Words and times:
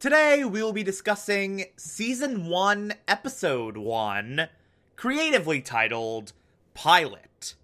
Today, 0.00 0.44
we 0.44 0.62
will 0.62 0.72
be 0.72 0.84
discussing 0.84 1.64
Season 1.76 2.46
1, 2.46 2.94
Episode 3.08 3.76
1, 3.76 4.48
creatively 4.94 5.60
titled 5.60 6.32
Pilot. 6.72 7.56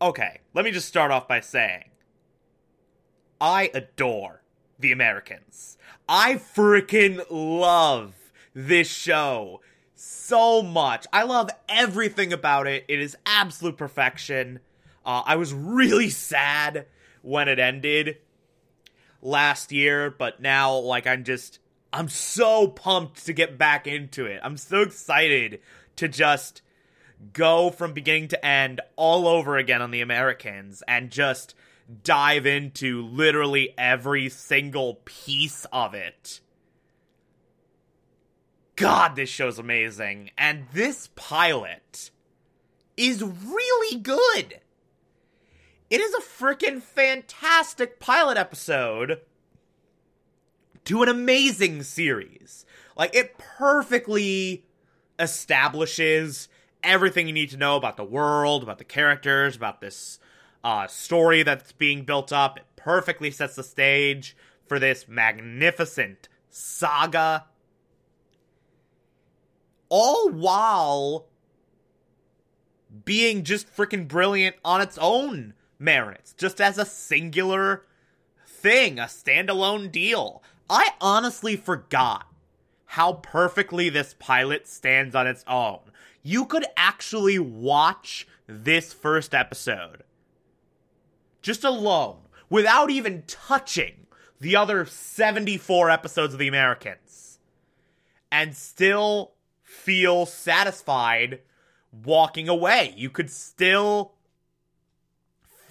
Okay, 0.00 0.38
let 0.54 0.64
me 0.64 0.70
just 0.70 0.86
start 0.86 1.10
off 1.10 1.26
by 1.26 1.40
saying 1.40 1.90
I 3.40 3.72
adore 3.74 4.42
The 4.78 4.92
Americans. 4.92 5.76
I 6.08 6.34
freaking 6.36 7.24
love 7.28 8.14
this 8.54 8.86
show 8.86 9.60
so 9.96 10.62
much. 10.62 11.04
I 11.12 11.24
love 11.24 11.50
everything 11.68 12.32
about 12.32 12.68
it. 12.68 12.84
It 12.86 13.00
is 13.00 13.16
absolute 13.26 13.76
perfection. 13.76 14.60
Uh, 15.04 15.24
I 15.26 15.34
was 15.34 15.52
really 15.52 16.10
sad 16.10 16.86
when 17.22 17.48
it 17.48 17.58
ended 17.58 18.18
last 19.24 19.72
year, 19.72 20.10
but 20.10 20.40
now 20.40 20.76
like 20.76 21.06
I'm 21.06 21.24
just 21.24 21.58
I'm 21.92 22.08
so 22.08 22.68
pumped 22.68 23.26
to 23.26 23.32
get 23.32 23.58
back 23.58 23.86
into 23.86 24.26
it. 24.26 24.40
I'm 24.42 24.56
so 24.56 24.82
excited 24.82 25.60
to 25.96 26.08
just 26.08 26.62
go 27.32 27.70
from 27.70 27.92
beginning 27.92 28.28
to 28.28 28.44
end 28.44 28.80
all 28.96 29.26
over 29.26 29.56
again 29.56 29.80
on 29.80 29.90
the 29.90 30.00
Americans 30.00 30.82
and 30.86 31.10
just 31.10 31.54
dive 32.02 32.46
into 32.46 33.02
literally 33.06 33.74
every 33.78 34.28
single 34.28 35.00
piece 35.04 35.66
of 35.72 35.94
it. 35.94 36.40
God, 38.76 39.14
this 39.14 39.28
show's 39.28 39.58
amazing. 39.58 40.30
And 40.36 40.66
this 40.72 41.08
pilot 41.14 42.10
is 42.96 43.22
really 43.22 43.98
good. 43.98 44.60
It 45.94 46.00
is 46.00 46.12
a 46.12 46.20
freaking 46.20 46.82
fantastic 46.82 48.00
pilot 48.00 48.36
episode 48.36 49.20
to 50.86 51.04
an 51.04 51.08
amazing 51.08 51.84
series. 51.84 52.66
Like, 52.96 53.14
it 53.14 53.38
perfectly 53.38 54.66
establishes 55.20 56.48
everything 56.82 57.28
you 57.28 57.32
need 57.32 57.50
to 57.50 57.56
know 57.56 57.76
about 57.76 57.96
the 57.96 58.02
world, 58.02 58.64
about 58.64 58.78
the 58.78 58.84
characters, 58.84 59.54
about 59.54 59.80
this 59.80 60.18
uh, 60.64 60.88
story 60.88 61.44
that's 61.44 61.70
being 61.70 62.02
built 62.02 62.32
up. 62.32 62.56
It 62.56 62.64
perfectly 62.74 63.30
sets 63.30 63.54
the 63.54 63.62
stage 63.62 64.36
for 64.66 64.80
this 64.80 65.06
magnificent 65.06 66.28
saga. 66.50 67.44
All 69.88 70.28
while 70.28 71.28
being 73.04 73.44
just 73.44 73.72
freaking 73.72 74.08
brilliant 74.08 74.56
on 74.64 74.80
its 74.80 74.98
own 74.98 75.54
merits, 75.78 76.32
just 76.32 76.60
as 76.60 76.78
a 76.78 76.84
singular 76.84 77.84
thing, 78.46 78.98
a 78.98 79.04
standalone 79.04 79.90
deal. 79.90 80.42
I 80.68 80.90
honestly 81.00 81.56
forgot 81.56 82.26
how 82.86 83.14
perfectly 83.14 83.88
this 83.88 84.14
pilot 84.18 84.66
stands 84.66 85.14
on 85.14 85.26
its 85.26 85.44
own. 85.46 85.80
You 86.22 86.46
could 86.46 86.64
actually 86.76 87.38
watch 87.38 88.26
this 88.46 88.92
first 88.92 89.34
episode 89.34 90.04
just 91.42 91.64
alone 91.64 92.20
without 92.48 92.90
even 92.90 93.24
touching 93.26 94.06
the 94.40 94.56
other 94.56 94.86
74 94.86 95.90
episodes 95.90 96.32
of 96.32 96.38
The 96.38 96.48
Americans 96.48 97.38
and 98.32 98.56
still 98.56 99.32
feel 99.62 100.26
satisfied 100.26 101.40
walking 101.92 102.48
away. 102.48 102.94
You 102.96 103.10
could 103.10 103.30
still 103.30 104.14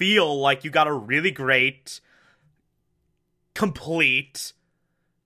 feel 0.03 0.37
like 0.37 0.65
you 0.65 0.69
got 0.69 0.85
a 0.85 0.91
really 0.91 1.31
great, 1.31 2.01
complete 3.55 4.51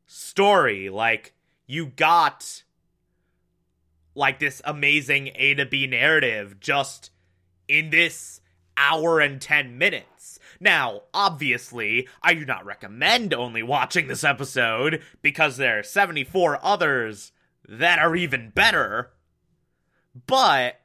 story. 0.05 0.87
Like, 0.87 1.33
you 1.65 1.87
got 1.87 2.61
like 4.13 4.37
this 4.37 4.61
amazing 4.63 5.31
A 5.33 5.55
to 5.55 5.65
B 5.65 5.87
narrative 5.87 6.59
just 6.59 7.09
in 7.67 7.89
this 7.89 8.39
hour 8.77 9.19
and 9.19 9.41
10 9.41 9.79
minutes. 9.79 10.37
Now, 10.59 11.01
obviously, 11.11 12.07
I 12.21 12.35
do 12.35 12.45
not 12.45 12.63
recommend 12.63 13.33
only 13.33 13.63
watching 13.63 14.07
this 14.07 14.23
episode 14.23 15.01
because 15.23 15.57
there 15.57 15.79
are 15.79 15.83
74 15.83 16.59
others 16.61 17.31
that 17.67 17.97
are 17.97 18.15
even 18.15 18.51
better. 18.51 19.09
But, 20.27 20.79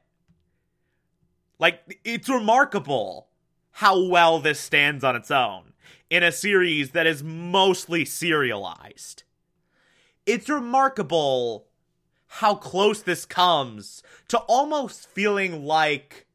like, 1.59 1.99
it's 2.03 2.27
remarkable 2.27 3.27
how 3.73 4.07
well 4.07 4.39
this 4.39 4.59
stands 4.59 5.03
on 5.03 5.15
its 5.15 5.31
own 5.31 5.73
in 6.09 6.23
a 6.23 6.31
series 6.31 6.91
that 6.91 7.07
is 7.07 7.23
mostly 7.23 8.05
serialized. 8.05 9.23
It's 10.25 10.47
remarkable 10.47 11.65
how 12.27 12.55
close 12.55 13.01
this 13.01 13.25
comes 13.25 14.03
to 14.27 14.37
almost 14.39 15.07
feeling 15.07 15.65
like 15.65 16.27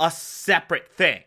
a 0.00 0.10
separate 0.10 0.88
thing. 0.92 1.22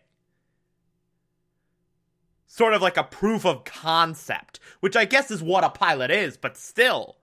Sort 2.48 2.74
of 2.74 2.82
like 2.82 2.98
a 2.98 3.04
proof 3.04 3.46
of 3.46 3.64
concept, 3.64 4.60
which 4.82 4.96
I 4.96 5.06
guess 5.06 5.32
is 5.32 5.42
what 5.42 5.64
a 5.64 5.70
pilot 5.70 6.12
is, 6.12 6.38
but 6.38 6.58
still. 6.58 7.18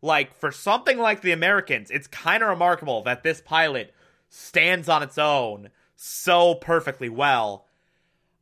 Like, 0.00 0.34
for 0.34 0.50
something 0.50 0.98
like 0.98 1.20
the 1.20 1.30
Americans, 1.30 1.90
it's 1.90 2.08
kind 2.08 2.42
of 2.42 2.48
remarkable 2.48 3.02
that 3.02 3.22
this 3.22 3.40
pilot 3.40 3.94
stands 4.28 4.88
on 4.88 5.02
its 5.02 5.18
own 5.18 5.70
so 5.96 6.54
perfectly 6.54 7.08
well. 7.08 7.66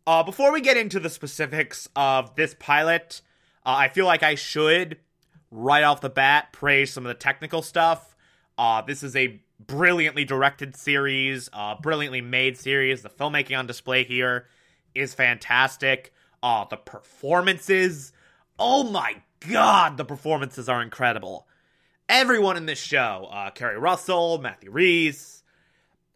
Uh, 0.07 0.23
before 0.23 0.53
we 0.53 0.61
get 0.61 0.77
into 0.77 0.99
the 0.99 1.11
specifics 1.11 1.89
of 1.95 2.35
this 2.35 2.55
pilot, 2.59 3.21
uh, 3.65 3.75
I 3.77 3.89
feel 3.89 4.07
like 4.07 4.23
I 4.23 4.35
should, 4.35 4.99
right 5.51 5.85
off 5.85 6.01
the 6.01 6.11
bat, 6.11 6.53
praise 6.53 6.93
some 6.93 7.05
of 7.05 7.09
the 7.09 7.15
technical 7.15 7.63
stuff. 7.63 8.17
Uh, 8.57 8.83
this 8.83 9.03
is 9.03 9.15
a 9.15 9.41
brilliantly 9.59 10.25
directed 10.25 10.75
series, 10.77 11.49
uh, 11.53 11.75
brilliantly 11.81 12.21
made 12.21 12.57
series. 12.57 13.03
The 13.03 13.11
filmmaking 13.11 13.59
on 13.59 13.67
display 13.67 14.05
here 14.05 14.47
is 14.95 15.15
fantastic. 15.15 16.13
Uh, 16.43 16.65
the 16.65 16.77
performances, 16.77 18.13
oh 18.59 18.85
my 18.85 19.17
god, 19.49 19.97
the 19.97 20.05
performances 20.05 20.69
are 20.69 20.83
incredible. 20.83 21.47
Everyone 22.09 22.57
in 22.57 22.67
this 22.67 22.81
show, 22.81 23.29
uh, 23.31 23.51
Keri 23.51 23.79
Russell, 23.79 24.39
Matthew 24.39 24.71
Rhys, 24.71 25.40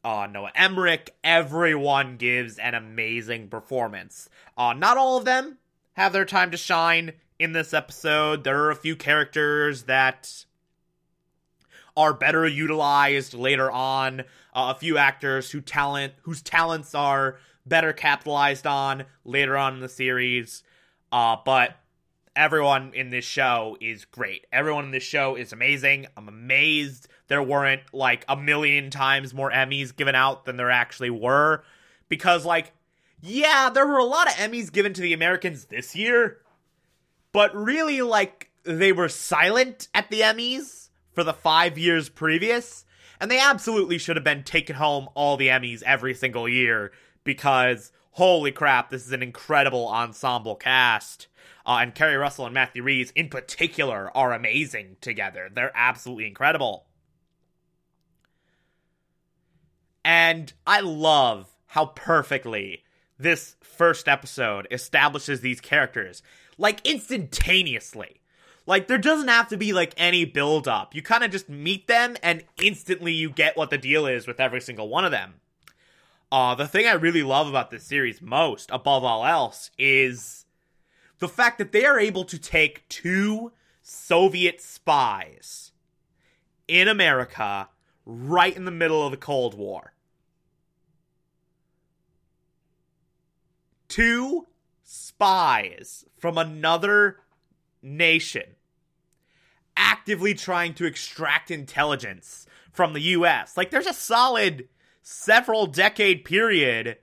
uh, 0.04 0.28
Noah 0.30 0.52
Emmerich, 0.54 1.14
everyone 1.24 2.16
gives 2.16 2.58
an 2.58 2.74
amazing 2.74 3.48
performance. 3.48 4.28
Uh, 4.56 4.74
not 4.74 4.98
all 4.98 5.16
of 5.16 5.24
them 5.24 5.58
have 5.94 6.12
their 6.12 6.26
time 6.26 6.50
to 6.50 6.56
shine 6.56 7.12
in 7.38 7.52
this 7.52 7.72
episode. 7.72 8.44
There 8.44 8.64
are 8.64 8.70
a 8.70 8.76
few 8.76 8.96
characters 8.96 9.84
that 9.84 10.44
are 11.96 12.12
better 12.12 12.46
utilized 12.46 13.34
later 13.34 13.70
on. 13.70 14.20
Uh, 14.20 14.72
a 14.76 14.78
few 14.78 14.98
actors 14.98 15.50
who 15.50 15.60
talent 15.60 16.12
whose 16.22 16.42
talents 16.42 16.94
are 16.94 17.38
better 17.66 17.92
capitalized 17.92 18.66
on 18.66 19.04
later 19.24 19.56
on 19.56 19.74
in 19.74 19.80
the 19.80 19.88
series. 19.88 20.62
Uh, 21.10 21.36
but 21.44 21.76
everyone 22.36 22.92
in 22.94 23.10
this 23.10 23.24
show 23.24 23.76
is 23.80 24.04
great. 24.04 24.46
Everyone 24.52 24.84
in 24.84 24.90
this 24.90 25.02
show 25.02 25.36
is 25.36 25.52
amazing. 25.52 26.06
I'm 26.16 26.28
amazed 26.28 27.08
there 27.34 27.42
weren't 27.42 27.82
like 27.92 28.24
a 28.28 28.36
million 28.36 28.90
times 28.90 29.34
more 29.34 29.50
Emmys 29.50 29.96
given 29.96 30.14
out 30.14 30.44
than 30.44 30.56
there 30.56 30.70
actually 30.70 31.10
were. 31.10 31.64
Because, 32.08 32.44
like, 32.44 32.70
yeah, 33.20 33.70
there 33.74 33.88
were 33.88 33.98
a 33.98 34.04
lot 34.04 34.28
of 34.28 34.34
Emmys 34.34 34.70
given 34.70 34.94
to 34.94 35.00
the 35.00 35.12
Americans 35.12 35.64
this 35.64 35.96
year, 35.96 36.38
but 37.32 37.52
really, 37.56 38.02
like, 38.02 38.52
they 38.62 38.92
were 38.92 39.08
silent 39.08 39.88
at 39.92 40.10
the 40.10 40.20
Emmys 40.20 40.90
for 41.12 41.24
the 41.24 41.32
five 41.32 41.76
years 41.76 42.08
previous, 42.08 42.84
and 43.20 43.28
they 43.28 43.40
absolutely 43.40 43.98
should 43.98 44.14
have 44.14 44.24
been 44.24 44.44
taking 44.44 44.76
home 44.76 45.08
all 45.14 45.36
the 45.36 45.48
Emmys 45.48 45.82
every 45.82 46.14
single 46.14 46.48
year 46.48 46.92
because, 47.24 47.90
holy 48.12 48.52
crap, 48.52 48.90
this 48.90 49.04
is 49.04 49.12
an 49.12 49.24
incredible 49.24 49.88
ensemble 49.88 50.54
cast. 50.54 51.26
Uh, 51.66 51.78
and 51.80 51.96
Keri 51.96 52.14
Russell 52.14 52.44
and 52.46 52.54
Matthew 52.54 52.84
Rhys, 52.84 53.10
in 53.16 53.28
particular, 53.28 54.16
are 54.16 54.32
amazing 54.32 54.98
together. 55.00 55.50
They're 55.52 55.72
absolutely 55.74 56.28
incredible. 56.28 56.86
And 60.04 60.52
I 60.66 60.80
love 60.80 61.48
how 61.68 61.86
perfectly 61.86 62.84
this 63.18 63.56
first 63.62 64.06
episode 64.08 64.68
establishes 64.70 65.40
these 65.40 65.60
characters 65.60 66.22
like 66.58 66.86
instantaneously. 66.86 68.20
Like 68.66 68.86
there 68.86 68.98
doesn't 68.98 69.28
have 69.28 69.48
to 69.48 69.56
be 69.56 69.72
like 69.72 69.94
any 69.96 70.24
build 70.24 70.68
up. 70.68 70.94
You 70.94 71.02
kind 71.02 71.24
of 71.24 71.30
just 71.30 71.48
meet 71.48 71.86
them 71.86 72.16
and 72.22 72.44
instantly 72.62 73.12
you 73.12 73.30
get 73.30 73.56
what 73.56 73.70
the 73.70 73.78
deal 73.78 74.06
is 74.06 74.26
with 74.26 74.40
every 74.40 74.60
single 74.60 74.88
one 74.88 75.04
of 75.04 75.10
them. 75.10 75.34
Uh 76.30 76.54
the 76.54 76.68
thing 76.68 76.86
I 76.86 76.92
really 76.92 77.22
love 77.22 77.48
about 77.48 77.70
this 77.70 77.84
series 77.84 78.22
most 78.22 78.70
above 78.70 79.04
all 79.04 79.24
else 79.24 79.70
is 79.78 80.44
the 81.18 81.28
fact 81.28 81.58
that 81.58 81.72
they 81.72 81.84
are 81.84 81.98
able 81.98 82.24
to 82.24 82.38
take 82.38 82.88
two 82.88 83.52
Soviet 83.82 84.60
spies 84.60 85.72
in 86.66 86.88
America 86.88 87.68
right 88.06 88.56
in 88.56 88.64
the 88.64 88.70
middle 88.70 89.04
of 89.04 89.10
the 89.10 89.16
Cold 89.16 89.54
War. 89.54 89.93
Two 93.94 94.48
spies 94.82 96.04
from 96.18 96.36
another 96.36 97.20
nation 97.80 98.56
actively 99.76 100.34
trying 100.34 100.74
to 100.74 100.84
extract 100.84 101.48
intelligence 101.48 102.44
from 102.72 102.92
the 102.92 103.02
US. 103.02 103.56
Like, 103.56 103.70
there's 103.70 103.86
a 103.86 103.94
solid 103.94 104.68
several 105.00 105.68
decade 105.68 106.24
period 106.24 106.98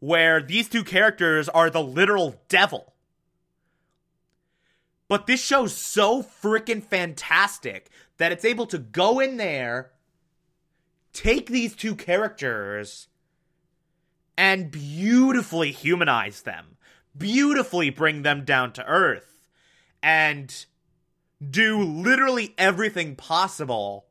where 0.00 0.42
these 0.42 0.68
two 0.68 0.84
characters 0.84 1.48
are 1.48 1.70
the 1.70 1.82
literal 1.82 2.42
devil. 2.50 2.92
But 5.08 5.26
this 5.26 5.42
show's 5.42 5.74
so 5.74 6.22
freaking 6.22 6.84
fantastic 6.84 7.88
that 8.18 8.32
it's 8.32 8.44
able 8.44 8.66
to 8.66 8.76
go 8.76 9.18
in 9.18 9.38
there, 9.38 9.92
take 11.14 11.46
these 11.46 11.74
two 11.74 11.94
characters, 11.94 13.08
and 14.36 14.70
beautifully 14.70 15.72
humanize 15.72 16.42
them, 16.42 16.76
beautifully 17.16 17.90
bring 17.90 18.22
them 18.22 18.44
down 18.44 18.72
to 18.72 18.86
earth, 18.86 19.46
and 20.02 20.66
do 21.50 21.82
literally 21.82 22.54
everything 22.58 23.16
possible 23.16 24.06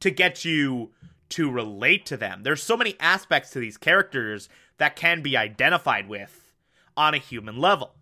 to 0.00 0.10
get 0.10 0.44
you 0.44 0.90
to 1.28 1.50
relate 1.50 2.04
to 2.06 2.16
them. 2.16 2.42
There's 2.42 2.62
so 2.62 2.76
many 2.76 2.96
aspects 3.00 3.50
to 3.50 3.58
these 3.58 3.76
characters 3.76 4.48
that 4.78 4.96
can 4.96 5.22
be 5.22 5.36
identified 5.36 6.08
with 6.08 6.52
on 6.96 7.14
a 7.14 7.18
human 7.18 7.56
level. 7.56 7.94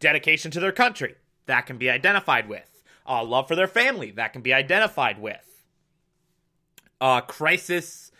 Dedication 0.00 0.50
to 0.52 0.60
their 0.60 0.72
country, 0.72 1.16
that 1.46 1.66
can 1.66 1.76
be 1.76 1.90
identified 1.90 2.48
with. 2.48 2.82
Uh, 3.06 3.22
love 3.22 3.48
for 3.48 3.56
their 3.56 3.68
family, 3.68 4.10
that 4.12 4.32
can 4.32 4.42
be 4.42 4.54
identified 4.54 5.20
with. 5.20 5.64
Uh, 7.00 7.20
crisis 7.20 8.10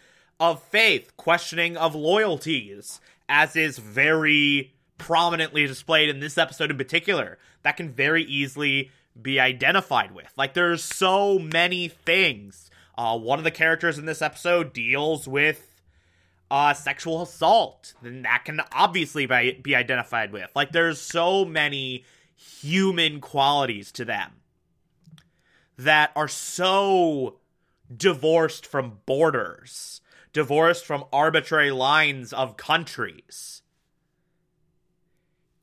of 0.51 0.63
faith, 0.63 1.17
questioning 1.17 1.77
of 1.77 1.95
loyalties, 1.95 3.01
as 3.29 3.57
is 3.57 3.79
very 3.79 4.75
prominently 4.99 5.67
displayed 5.67 6.09
in 6.09 6.21
this 6.21 6.39
episode 6.39 6.71
in 6.71 6.79
particular, 6.79 7.39
that 7.63 7.77
can 7.77 7.91
very 7.91 8.23
easily 8.25 8.91
be 9.21 9.39
identified 9.41 10.13
with. 10.13 10.33
Like, 10.37 10.55
there's 10.55 10.83
so 10.83 11.39
many 11.39 11.89
things. 11.89 12.71
Uh, 12.97 13.19
one 13.19 13.39
of 13.39 13.45
the 13.45 13.51
characters 13.51 13.99
in 13.99 14.07
this 14.07 14.23
episode 14.23 14.73
deals 14.73 15.27
with 15.27 15.81
uh, 16.51 16.75
sexual 16.75 17.23
assault, 17.23 17.95
and 18.03 18.25
that 18.25 18.45
can 18.45 18.61
obviously 18.73 19.27
be, 19.27 19.59
be 19.63 19.75
identified 19.75 20.33
with. 20.33 20.51
Like, 20.55 20.73
there's 20.73 21.01
so 21.01 21.45
many 21.45 22.05
human 22.37 23.21
qualities 23.21 23.91
to 23.93 24.05
them 24.05 24.33
that 25.77 26.13
are 26.15 26.29
so 26.29 27.39
divorced 27.95 28.67
from 28.67 28.99
borders, 29.07 30.01
divorced 30.35 30.85
from 30.85 31.05
arbitrary 31.11 31.71
lines 31.71 32.35
of 32.35 32.59
countries. 32.59 33.63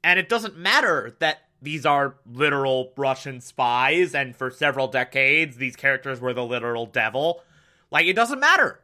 And 0.03 0.17
it 0.17 0.27
doesn't 0.27 0.57
matter 0.57 1.15
that 1.19 1.41
these 1.61 1.85
are 1.85 2.15
literal 2.25 2.91
Russian 2.97 3.39
spies, 3.39 4.15
and 4.15 4.35
for 4.35 4.49
several 4.49 4.87
decades, 4.87 5.57
these 5.57 5.75
characters 5.75 6.19
were 6.19 6.33
the 6.33 6.43
literal 6.43 6.87
devil. 6.87 7.43
Like, 7.91 8.07
it 8.07 8.15
doesn't 8.15 8.39
matter. 8.39 8.79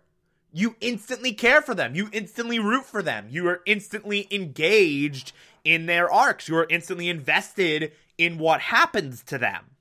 You 0.54 0.76
instantly 0.80 1.34
care 1.34 1.62
for 1.62 1.74
them. 1.74 1.96
You 1.96 2.10
instantly 2.12 2.60
root 2.60 2.86
for 2.86 3.02
them. 3.02 3.28
You 3.32 3.48
are 3.48 3.62
instantly 3.66 4.28
engaged 4.30 5.32
in 5.64 5.88
their 5.88 6.12
arcs. 6.12 6.48
You 6.48 6.58
are 6.58 6.68
instantly 6.70 7.10
invested 7.10 7.94
in 8.18 8.38
what 8.38 8.62
happens 8.62 9.24
to 9.24 9.40
them. 9.40 9.72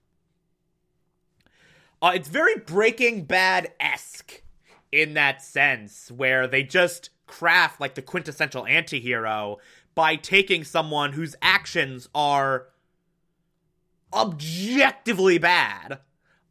Uh, 2.01 2.13
it's 2.15 2.29
very 2.29 2.57
Breaking 2.57 3.25
Bad 3.25 3.73
esque 3.79 4.43
in 4.93 5.15
that 5.15 5.43
sense, 5.43 6.11
where 6.11 6.47
they 6.47 6.63
just 6.63 7.11
craft 7.27 7.81
like 7.81 7.95
the 7.95 8.03
quintessential 8.03 8.65
antihero 8.65 9.57
by 9.95 10.17
taking 10.17 10.63
someone 10.63 11.13
whose 11.13 11.35
actions 11.43 12.09
are 12.15 12.69
objectively 14.13 15.39
bad, 15.39 15.99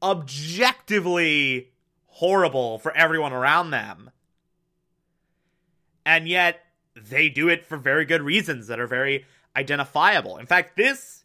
objectively 0.02 1.72
horrible 2.08 2.80
for 2.80 2.96
everyone 2.96 3.34
around 3.34 3.72
them. 3.72 4.12
And 6.06 6.28
yet, 6.28 6.62
they 6.96 7.30
do 7.30 7.50
it 7.50 7.66
for 7.66 7.78
very 7.78 8.06
good 8.06 8.22
reasons 8.22 8.68
that 8.68 8.80
are 8.80 8.88
very 8.88 9.26
identifiable. 9.56 10.38
In 10.38 10.46
fact, 10.46 10.78
this. 10.78 11.24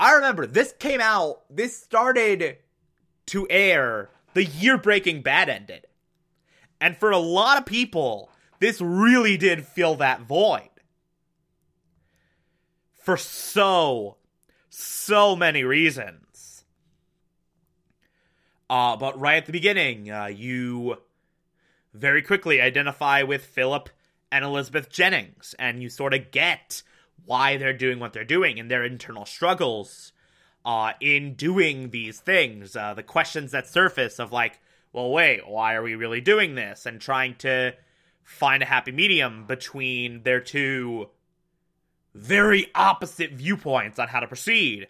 I 0.00 0.12
remember 0.12 0.46
this 0.46 0.74
came 0.78 1.00
out, 1.00 1.42
this 1.50 1.76
started 1.76 2.58
to 3.26 3.46
air 3.50 4.10
the 4.34 4.44
year 4.44 4.78
Breaking 4.78 5.22
Bad 5.22 5.48
ended. 5.48 5.86
And 6.80 6.96
for 6.96 7.10
a 7.10 7.18
lot 7.18 7.58
of 7.58 7.66
people, 7.66 8.30
this 8.60 8.80
really 8.80 9.36
did 9.36 9.66
fill 9.66 9.96
that 9.96 10.22
void. 10.22 10.68
For 13.02 13.16
so 13.16 14.16
so 14.70 15.34
many 15.34 15.64
reasons. 15.64 16.64
Uh, 18.70 18.96
but 18.96 19.18
right 19.18 19.38
at 19.38 19.46
the 19.46 19.52
beginning, 19.52 20.10
uh, 20.10 20.26
you 20.26 20.98
very 21.94 22.22
quickly 22.22 22.60
identify 22.60 23.22
with 23.22 23.44
Philip 23.44 23.88
and 24.30 24.44
Elizabeth 24.44 24.90
Jennings, 24.90 25.54
and 25.58 25.82
you 25.82 25.88
sort 25.88 26.14
of 26.14 26.30
get 26.30 26.82
why 27.24 27.56
they're 27.56 27.72
doing 27.72 27.98
what 27.98 28.12
they're 28.12 28.24
doing 28.24 28.60
and 28.60 28.70
their 28.70 28.84
internal 28.84 29.24
struggles 29.24 30.12
uh, 30.68 30.92
in 31.00 31.32
doing 31.32 31.88
these 31.88 32.20
things. 32.20 32.76
Uh, 32.76 32.92
the 32.92 33.02
questions 33.02 33.52
that 33.52 33.66
surface 33.66 34.20
of, 34.20 34.32
like, 34.32 34.60
well, 34.92 35.10
wait, 35.10 35.48
why 35.48 35.74
are 35.74 35.82
we 35.82 35.94
really 35.94 36.20
doing 36.20 36.56
this? 36.56 36.84
And 36.84 37.00
trying 37.00 37.36
to 37.36 37.72
find 38.22 38.62
a 38.62 38.66
happy 38.66 38.92
medium 38.92 39.46
between 39.46 40.24
their 40.24 40.40
two 40.40 41.08
very 42.14 42.66
opposite 42.74 43.32
viewpoints 43.32 43.98
on 43.98 44.08
how 44.08 44.20
to 44.20 44.26
proceed. 44.26 44.88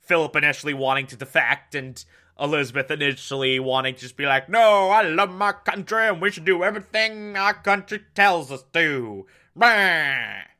Philip 0.00 0.34
initially 0.34 0.72
wanting 0.72 1.06
to 1.08 1.16
defect, 1.16 1.74
and 1.74 2.02
Elizabeth 2.40 2.90
initially 2.90 3.60
wanting 3.60 3.96
to 3.96 4.00
just 4.00 4.16
be 4.16 4.24
like, 4.24 4.48
No, 4.48 4.88
I 4.88 5.02
love 5.02 5.30
my 5.30 5.52
country 5.52 6.08
and 6.08 6.22
we 6.22 6.30
should 6.30 6.46
do 6.46 6.64
everything 6.64 7.36
our 7.36 7.52
country 7.52 8.00
tells 8.14 8.50
us 8.50 8.64
to. 8.72 9.26
Bah! 9.54 10.53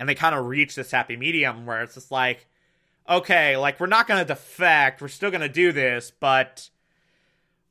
And 0.00 0.08
they 0.08 0.16
kind 0.16 0.34
of 0.34 0.46
reach 0.46 0.74
this 0.74 0.90
happy 0.90 1.16
medium 1.16 1.66
where 1.66 1.82
it's 1.82 1.94
just 1.94 2.10
like, 2.10 2.48
okay, 3.08 3.56
like 3.56 3.78
we're 3.78 3.86
not 3.86 4.08
gonna 4.08 4.24
defect, 4.24 5.00
we're 5.00 5.06
still 5.08 5.30
gonna 5.30 5.48
do 5.48 5.70
this, 5.70 6.10
but 6.10 6.70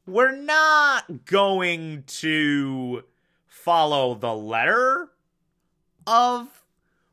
we're 0.09 0.35
not 0.35 1.25
going 1.25 2.03
to 2.07 3.03
follow 3.47 4.15
the 4.15 4.33
letter 4.33 5.09
of 6.07 6.47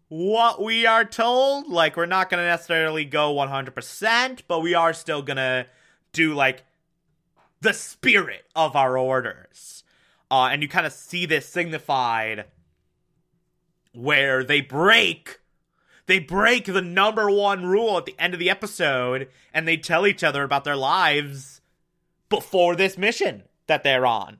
what 0.08 0.62
we 0.62 0.86
are 0.86 1.04
told. 1.04 1.68
Like, 1.68 1.96
we're 1.96 2.06
not 2.06 2.30
going 2.30 2.42
to 2.42 2.46
necessarily 2.46 3.04
go 3.04 3.34
100%, 3.34 4.42
but 4.48 4.60
we 4.60 4.74
are 4.74 4.92
still 4.92 5.22
going 5.22 5.36
to 5.36 5.66
do, 6.12 6.34
like, 6.34 6.64
the 7.60 7.72
spirit 7.72 8.44
of 8.54 8.76
our 8.76 8.96
orders. 8.96 9.84
Uh, 10.30 10.48
and 10.50 10.62
you 10.62 10.68
kind 10.68 10.86
of 10.86 10.92
see 10.92 11.26
this 11.26 11.46
signified 11.46 12.44
where 13.96 14.44
they 14.44 14.60
break. 14.60 15.40
They 16.06 16.18
break 16.18 16.66
the 16.66 16.82
number 16.82 17.30
one 17.30 17.66
rule 17.66 17.98
at 17.98 18.06
the 18.06 18.14
end 18.18 18.32
of 18.34 18.40
the 18.40 18.50
episode 18.50 19.28
and 19.52 19.66
they 19.66 19.76
tell 19.76 20.06
each 20.06 20.22
other 20.22 20.42
about 20.42 20.64
their 20.64 20.76
lives 20.76 21.60
before 22.28 22.76
this 22.76 22.96
mission 22.96 23.42
that 23.66 23.82
they're 23.82 24.06
on. 24.06 24.38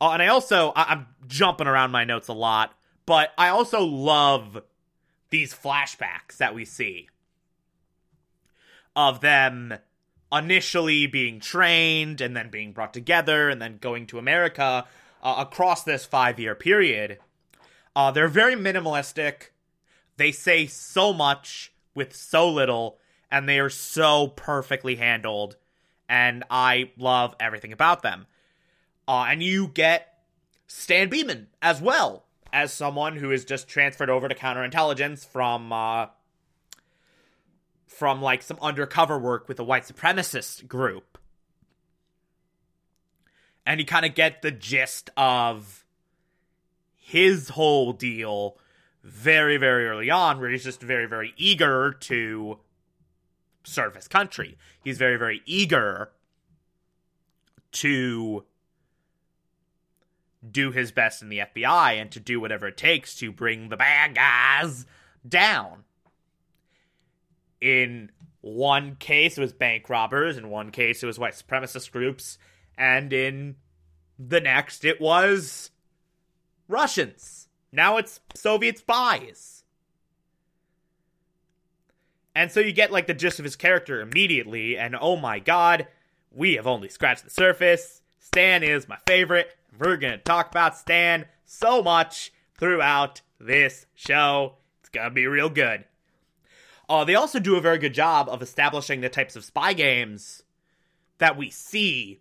Uh, 0.00 0.10
and 0.12 0.22
I 0.22 0.28
also, 0.28 0.72
I- 0.74 0.92
I'm 0.92 1.06
jumping 1.28 1.66
around 1.66 1.90
my 1.92 2.04
notes 2.04 2.28
a 2.28 2.32
lot 2.32 2.74
but 3.10 3.32
I 3.36 3.48
also 3.48 3.82
love 3.82 4.62
these 5.30 5.52
flashbacks 5.52 6.36
that 6.38 6.54
we 6.54 6.64
see 6.64 7.08
of 8.94 9.20
them 9.20 9.74
initially 10.32 11.08
being 11.08 11.40
trained 11.40 12.20
and 12.20 12.36
then 12.36 12.50
being 12.50 12.72
brought 12.72 12.94
together 12.94 13.48
and 13.48 13.60
then 13.60 13.78
going 13.80 14.06
to 14.06 14.18
America 14.20 14.86
uh, 15.24 15.34
across 15.38 15.82
this 15.82 16.04
five 16.04 16.38
year 16.38 16.54
period. 16.54 17.18
Uh, 17.94 18.10
they're 18.10 18.28
very 18.28 18.54
minimalistic. 18.54 19.50
They 20.16 20.32
say 20.32 20.66
so 20.66 21.12
much 21.12 21.72
with 21.94 22.14
so 22.14 22.48
little, 22.48 22.98
and 23.30 23.48
they 23.48 23.58
are 23.58 23.70
so 23.70 24.28
perfectly 24.28 24.96
handled. 24.96 25.56
And 26.08 26.44
I 26.50 26.90
love 26.96 27.34
everything 27.40 27.72
about 27.72 28.02
them. 28.02 28.26
Uh, 29.06 29.26
and 29.28 29.42
you 29.42 29.68
get 29.68 30.22
Stan 30.66 31.08
Beeman 31.08 31.48
as 31.62 31.80
well 31.80 32.24
as 32.52 32.72
someone 32.72 33.16
who 33.16 33.30
is 33.30 33.44
just 33.44 33.68
transferred 33.68 34.10
over 34.10 34.28
to 34.28 34.34
counterintelligence 34.34 35.26
from 35.26 35.72
uh, 35.72 36.06
from 37.86 38.22
like 38.22 38.42
some 38.42 38.58
undercover 38.62 39.18
work 39.18 39.48
with 39.48 39.58
a 39.58 39.64
white 39.64 39.84
supremacist 39.84 40.66
group. 40.66 41.18
And 43.66 43.78
you 43.78 43.86
kind 43.86 44.06
of 44.06 44.14
get 44.14 44.42
the 44.42 44.50
gist 44.50 45.10
of 45.16 45.84
his 47.10 47.48
whole 47.50 47.92
deal 47.92 48.56
very, 49.02 49.56
very 49.56 49.88
early 49.88 50.10
on, 50.10 50.38
where 50.38 50.48
he's 50.48 50.62
just 50.62 50.80
very, 50.80 51.06
very 51.06 51.34
eager 51.36 51.92
to 51.92 52.58
serve 53.64 53.96
his 53.96 54.06
country. 54.06 54.56
He's 54.84 54.96
very, 54.96 55.16
very 55.16 55.42
eager 55.44 56.12
to 57.72 58.44
do 60.48 60.70
his 60.70 60.92
best 60.92 61.20
in 61.20 61.28
the 61.28 61.38
FBI 61.38 62.00
and 62.00 62.12
to 62.12 62.20
do 62.20 62.40
whatever 62.40 62.68
it 62.68 62.76
takes 62.76 63.16
to 63.16 63.32
bring 63.32 63.70
the 63.70 63.76
bad 63.76 64.14
guys 64.14 64.86
down. 65.28 65.82
In 67.60 68.12
one 68.40 68.94
case, 68.94 69.36
it 69.36 69.40
was 69.40 69.52
bank 69.52 69.90
robbers. 69.90 70.36
In 70.36 70.48
one 70.48 70.70
case, 70.70 71.02
it 71.02 71.06
was 71.06 71.18
white 71.18 71.34
supremacist 71.34 71.90
groups. 71.90 72.38
And 72.78 73.12
in 73.12 73.56
the 74.16 74.40
next, 74.40 74.84
it 74.84 75.00
was 75.00 75.72
Russians. 76.70 77.48
Now 77.72 77.96
it's 77.96 78.20
Soviet 78.34 78.78
spies. 78.78 79.64
And 82.34 82.50
so 82.50 82.60
you 82.60 82.72
get 82.72 82.92
like 82.92 83.06
the 83.06 83.14
gist 83.14 83.38
of 83.38 83.44
his 83.44 83.56
character 83.56 84.00
immediately, 84.00 84.78
and 84.78 84.96
oh 84.98 85.16
my 85.16 85.40
god, 85.40 85.88
we 86.30 86.54
have 86.54 86.66
only 86.66 86.88
scratched 86.88 87.24
the 87.24 87.30
surface. 87.30 88.02
Stan 88.20 88.62
is 88.62 88.88
my 88.88 88.98
favorite. 89.06 89.56
We're 89.78 89.96
gonna 89.96 90.18
talk 90.18 90.50
about 90.50 90.76
Stan 90.76 91.26
so 91.44 91.82
much 91.82 92.32
throughout 92.56 93.20
this 93.40 93.86
show. 93.94 94.54
It's 94.78 94.88
gonna 94.88 95.10
be 95.10 95.26
real 95.26 95.50
good. 95.50 95.84
Uh, 96.88 97.04
they 97.04 97.14
also 97.14 97.40
do 97.40 97.56
a 97.56 97.60
very 97.60 97.78
good 97.78 97.94
job 97.94 98.28
of 98.28 98.42
establishing 98.42 99.00
the 99.00 99.08
types 99.08 99.34
of 99.36 99.44
spy 99.44 99.72
games 99.72 100.44
that 101.18 101.36
we 101.36 101.50
see 101.50 102.20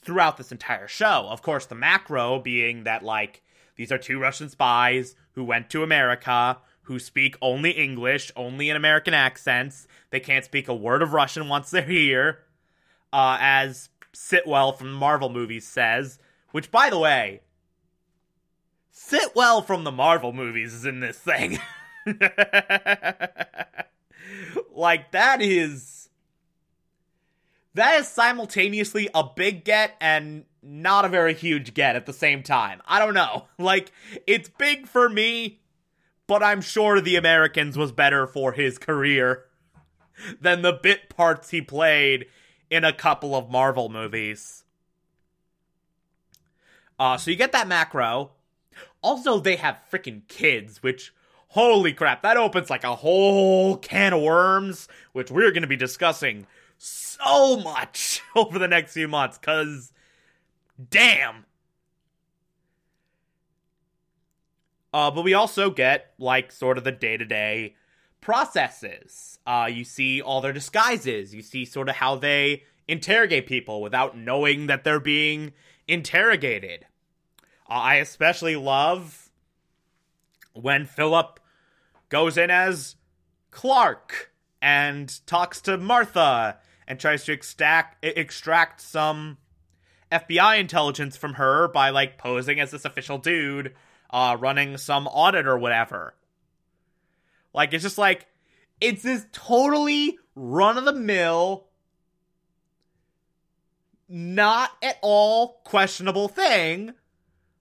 throughout 0.00 0.36
this 0.36 0.52
entire 0.52 0.88
show. 0.88 1.26
Of 1.28 1.42
course, 1.42 1.66
the 1.66 1.74
macro 1.74 2.38
being 2.38 2.84
that, 2.84 3.02
like, 3.02 3.42
these 3.78 3.90
are 3.92 3.96
two 3.96 4.18
Russian 4.18 4.50
spies 4.50 5.14
who 5.32 5.44
went 5.44 5.70
to 5.70 5.84
America, 5.84 6.58
who 6.82 6.98
speak 6.98 7.36
only 7.40 7.70
English, 7.70 8.32
only 8.34 8.68
in 8.68 8.76
American 8.76 9.14
accents. 9.14 9.86
They 10.10 10.18
can't 10.20 10.44
speak 10.44 10.66
a 10.66 10.74
word 10.74 11.00
of 11.00 11.12
Russian 11.14 11.48
once 11.48 11.70
they're 11.70 11.82
here. 11.82 12.40
Uh, 13.12 13.38
as 13.40 13.88
Sitwell 14.12 14.72
from 14.72 14.90
the 14.90 14.98
Marvel 14.98 15.30
movies 15.30 15.64
says, 15.64 16.18
which, 16.50 16.72
by 16.72 16.90
the 16.90 16.98
way, 16.98 17.40
Sitwell 18.90 19.62
from 19.62 19.84
the 19.84 19.92
Marvel 19.92 20.32
movies 20.32 20.74
is 20.74 20.84
in 20.84 20.98
this 20.98 21.16
thing. 21.16 21.60
like, 24.74 25.12
that 25.12 25.40
is. 25.40 26.08
That 27.74 28.00
is 28.00 28.08
simultaneously 28.08 29.08
a 29.14 29.22
big 29.22 29.64
get 29.64 29.94
and 30.00 30.46
not 30.62 31.04
a 31.04 31.08
very 31.08 31.34
huge 31.34 31.74
get 31.74 31.96
at 31.96 32.06
the 32.06 32.12
same 32.12 32.42
time. 32.42 32.82
I 32.86 32.98
don't 32.98 33.14
know. 33.14 33.46
Like, 33.58 33.92
it's 34.26 34.48
big 34.48 34.86
for 34.86 35.08
me, 35.08 35.60
but 36.26 36.42
I'm 36.42 36.60
sure 36.60 37.00
the 37.00 37.16
Americans 37.16 37.76
was 37.76 37.92
better 37.92 38.26
for 38.26 38.52
his 38.52 38.78
career 38.78 39.44
than 40.40 40.62
the 40.62 40.72
bit 40.72 41.08
parts 41.08 41.50
he 41.50 41.60
played 41.60 42.26
in 42.70 42.84
a 42.84 42.92
couple 42.92 43.34
of 43.34 43.50
Marvel 43.50 43.88
movies. 43.88 44.64
Uh, 46.98 47.16
so 47.16 47.30
you 47.30 47.36
get 47.36 47.52
that 47.52 47.68
macro. 47.68 48.30
Also, 49.02 49.38
they 49.38 49.56
have 49.56 49.80
freaking 49.90 50.26
kids, 50.28 50.82
which, 50.82 51.14
holy 51.48 51.92
crap, 51.92 52.22
that 52.22 52.36
opens 52.36 52.70
like 52.70 52.84
a 52.84 52.96
whole 52.96 53.76
can 53.76 54.12
of 54.12 54.22
worms, 54.22 54.88
which 55.12 55.30
we're 55.30 55.50
going 55.50 55.62
to 55.62 55.68
be 55.68 55.76
discussing 55.76 56.46
so 56.76 57.56
much 57.58 58.22
over 58.36 58.58
the 58.58 58.68
next 58.68 58.92
few 58.92 59.08
months, 59.08 59.38
because 59.38 59.92
damn. 60.90 61.44
Uh, 64.92 65.10
but 65.10 65.22
we 65.22 65.34
also 65.34 65.70
get, 65.70 66.14
like, 66.18 66.50
sort 66.50 66.78
of 66.78 66.84
the 66.84 66.92
day 66.92 67.16
to 67.16 67.24
day 67.24 67.74
processes. 68.20 69.38
Uh, 69.46 69.68
you 69.70 69.84
see 69.84 70.20
all 70.20 70.40
their 70.40 70.52
disguises. 70.52 71.34
You 71.34 71.42
see 71.42 71.64
sort 71.64 71.88
of 71.88 71.96
how 71.96 72.16
they 72.16 72.64
interrogate 72.86 73.46
people 73.46 73.82
without 73.82 74.16
knowing 74.16 74.66
that 74.66 74.84
they're 74.84 75.00
being 75.00 75.52
interrogated. 75.86 76.86
Uh, 77.68 77.74
I 77.74 77.94
especially 77.96 78.56
love 78.56 79.30
when 80.54 80.86
Philip 80.86 81.38
goes 82.08 82.38
in 82.38 82.50
as 82.50 82.96
Clark 83.50 84.32
and 84.60 85.24
talks 85.26 85.60
to 85.62 85.76
Martha 85.76 86.58
and 86.86 86.98
tries 86.98 87.24
to 87.24 87.32
extract 87.32 88.02
extract 88.02 88.80
some 88.80 89.36
FBI 90.10 90.58
intelligence 90.58 91.16
from 91.16 91.34
her 91.34 91.68
by 91.68 91.90
like 91.90 92.18
posing 92.18 92.60
as 92.60 92.70
this 92.70 92.84
official 92.84 93.18
dude 93.18 93.74
uh 94.10 94.36
running 94.40 94.76
some 94.76 95.06
audit 95.06 95.46
or 95.46 95.58
whatever. 95.58 96.14
Like 97.52 97.74
it's 97.74 97.82
just 97.82 97.98
like 97.98 98.26
it's 98.80 99.02
this 99.02 99.26
totally 99.32 100.18
run 100.34 100.78
of 100.78 100.84
the 100.84 100.92
mill 100.92 101.68
not 104.08 104.70
at 104.82 104.96
all 105.02 105.60
questionable 105.64 106.28
thing. 106.28 106.94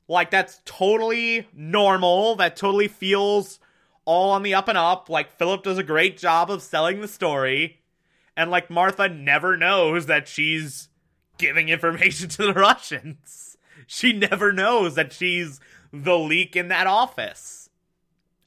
Like 0.07 0.31
that's 0.31 0.61
totally 0.65 1.47
normal. 1.53 2.35
That 2.37 2.55
totally 2.55 2.87
feels 2.87 3.59
all 4.05 4.31
on 4.31 4.43
the 4.43 4.53
up 4.53 4.69
and 4.69 4.77
up. 4.77 5.09
Like 5.09 5.37
Philip 5.37 5.63
does 5.63 5.77
a 5.77 5.83
great 5.83 6.17
job 6.17 6.49
of 6.49 6.61
selling 6.61 7.01
the 7.01 7.07
story. 7.07 7.81
And 8.37 8.49
like 8.49 8.69
Martha 8.69 9.09
never 9.09 9.57
knows 9.57 10.05
that 10.05 10.27
she's 10.27 10.87
giving 11.37 11.69
information 11.69 12.29
to 12.29 12.47
the 12.47 12.53
Russians. 12.55 13.57
She 13.85 14.13
never 14.13 14.51
knows 14.51 14.95
that 14.95 15.13
she's 15.13 15.59
the 15.93 16.17
leak 16.17 16.55
in 16.55 16.67
that 16.67 16.87
office 16.87 17.69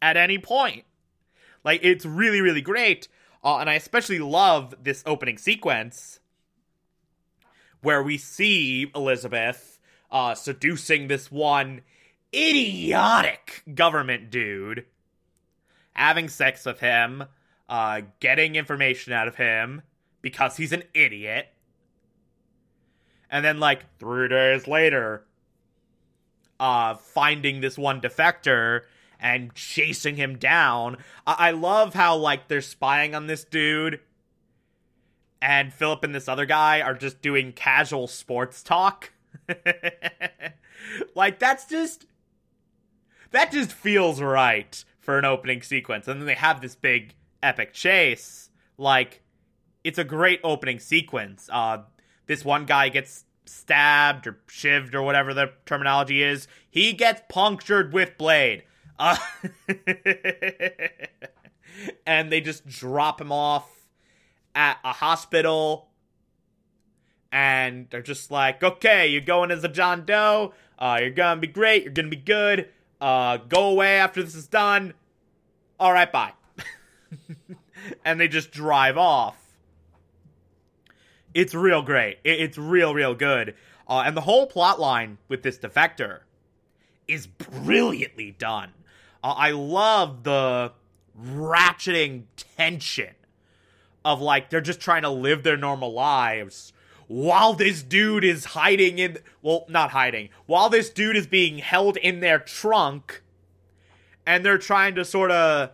at 0.03 0.17
any 0.17 0.39
point. 0.39 0.85
Like 1.65 1.81
it's 1.83 2.05
really 2.05 2.41
really 2.41 2.63
great. 2.63 3.09
Uh, 3.43 3.59
and 3.59 3.71
I 3.71 3.75
especially 3.75 4.19
love 4.19 4.75
this 4.83 5.03
opening 5.07 5.39
sequence 5.39 6.21
where 7.81 8.03
we 8.03 8.19
see 8.19 8.91
Elizabeth 8.95 9.79
uh, 10.11 10.35
seducing 10.35 11.09
this 11.09 11.31
one 11.31 11.81
idiotic 12.35 13.63
government 13.75 14.31
dude, 14.31 14.85
having 15.95 16.29
sex 16.29 16.65
with 16.65 16.81
him, 16.81 17.25
uh, 17.69 18.03
getting 18.21 18.57
information 18.57 19.13
out 19.13 19.29
of 19.29 19.37
him 19.37 19.83
because 20.23 20.57
he's 20.57 20.73
an 20.73 20.83
idiot. 20.95 21.49
And 23.31 23.45
then, 23.45 23.61
like, 23.61 23.85
three 23.99 24.29
days 24.29 24.67
later, 24.67 25.25
uh, 26.59 26.95
finding 26.95 27.61
this 27.61 27.79
one 27.79 28.01
defector 28.01 28.83
and 29.21 29.55
chasing 29.55 30.17
him 30.17 30.37
down. 30.37 30.97
I-, 31.27 31.49
I 31.49 31.51
love 31.53 31.95
how, 31.95 32.17
like, 32.17 32.49
they're 32.49 32.61
spying 32.61 33.15
on 33.15 33.27
this 33.27 33.45
dude 33.45 34.01
and 35.43 35.73
Philip 35.73 36.05
and 36.05 36.15
this 36.15 36.29
other 36.29 36.47
guy 36.47 36.81
are 36.81 36.95
just 36.95 37.23
doing 37.23 37.53
casual 37.53 38.07
sports 38.07 38.63
talk. 38.63 39.13
like 41.15 41.39
that's 41.39 41.67
just 41.67 42.07
that 43.31 43.53
just 43.53 43.73
feels 43.73 44.21
right 44.21 44.85
for 44.99 45.19
an 45.19 45.25
opening 45.25 45.63
sequence. 45.63 46.09
And 46.09 46.21
then 46.21 46.27
they 46.27 46.35
have 46.35 46.61
this 46.61 46.75
big 46.75 47.15
epic 47.43 47.73
chase. 47.73 48.51
Like 48.77 49.23
it's 49.83 49.99
a 49.99 50.05
great 50.05 50.41
opening 50.45 50.79
sequence. 50.79 51.49
Uh 51.51 51.83
this 52.31 52.45
one 52.45 52.65
guy 52.65 52.89
gets 52.89 53.25
stabbed 53.45 54.25
or 54.25 54.39
shivved 54.47 54.95
or 54.95 55.03
whatever 55.03 55.35
the 55.35 55.51
terminology 55.67 56.23
is. 56.23 56.47
He 56.71 56.93
gets 56.93 57.23
punctured 57.29 57.93
with 57.93 58.17
blade. 58.17 58.63
Uh, 59.01 59.17
and 62.07 62.31
they 62.31 62.41
just 62.41 62.69
drop 62.69 63.21
him 63.21 63.33
off 63.33 63.69
at 64.55 64.79
a 64.85 64.93
hospital 64.93 65.89
and 67.33 67.89
they're 67.91 68.01
just 68.01 68.31
like, 68.31 68.63
okay, 68.63 69.09
you're 69.09 69.23
going 69.23 69.51
as 69.51 69.65
a 69.65 69.69
John 69.69 70.05
Doe. 70.05 70.55
Uh, 70.79 70.99
you're 71.01 71.11
gonna 71.11 71.41
be 71.41 71.49
great. 71.49 71.83
You're 71.83 71.93
gonna 71.93 72.11
be 72.11 72.15
good. 72.15 72.69
Uh, 73.01 73.39
go 73.39 73.71
away 73.71 73.99
after 73.99 74.23
this 74.23 74.37
is 74.37 74.47
done. 74.47 74.95
All 75.81 75.93
right, 75.93 76.13
bye. 76.13 76.35
and 78.05 78.21
they 78.21 78.29
just 78.29 78.53
drive 78.53 78.97
off. 78.97 79.40
It's 81.35 81.55
real 81.55 81.83
great. 81.83 82.19
It's 82.25 82.59
real, 82.59 82.95
real 82.95 83.15
good. 83.15 83.55
Uh, 83.89 84.03
and 84.07 84.17
the 84.17 84.23
whole 84.23 84.47
plot 84.47 84.81
line 84.81 85.19
with 85.29 85.43
this 85.43 85.59
defector 85.59 86.21
is 87.09 87.27
brilliantly 87.27 88.33
done. 88.33 88.71
Uh, 89.23 89.35
I 89.37 89.51
love 89.51 90.23
the 90.23 90.73
ratcheting 91.21 92.25
tension 92.57 93.15
of 94.05 94.21
like 94.21 94.51
they're 94.51 94.61
just 94.61 94.81
trying 94.81 95.03
to 95.03 95.11
live 95.11 95.43
their 95.43 95.57
normal 95.57 95.93
lives 95.93 96.73
while 97.11 97.55
this 97.55 97.83
dude 97.83 98.23
is 98.23 98.45
hiding 98.45 99.01
in 99.01 99.19
well, 99.43 99.67
not 99.69 99.91
hiding. 99.91 100.29
While 100.47 100.69
this 100.69 100.91
dude 100.91 101.17
is 101.17 101.27
being 101.27 101.59
held 101.59 101.97
in 101.97 102.21
their 102.21 102.39
trunk 102.39 103.23
and 104.25 104.45
they're 104.45 104.59
trying 104.59 104.95
to 104.95 105.05
sort 105.05 105.33
of 105.33 105.71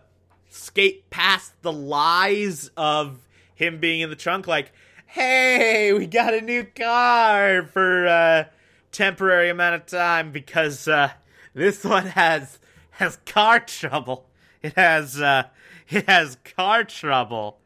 skate 0.49 1.09
past 1.11 1.53
the 1.61 1.71
lies 1.71 2.71
of 2.75 3.19
him 3.53 3.79
being 3.79 4.01
in 4.01 4.09
the 4.09 4.15
trunk 4.15 4.47
like, 4.47 4.71
"Hey, 5.07 5.93
we 5.93 6.05
got 6.05 6.33
a 6.33 6.41
new 6.41 6.63
car 6.63 7.63
for 7.63 8.05
a 8.05 8.49
temporary 8.91 9.49
amount 9.49 9.75
of 9.75 9.85
time 9.85 10.31
because 10.31 10.87
uh 10.87 11.11
this 11.53 11.83
one 11.83 12.07
has 12.07 12.59
has 12.91 13.17
car 13.25 13.59
trouble. 13.59 14.29
It 14.61 14.73
has 14.73 15.19
uh 15.19 15.43
it 15.89 16.07
has 16.09 16.37
car 16.43 16.83
trouble." 16.83 17.59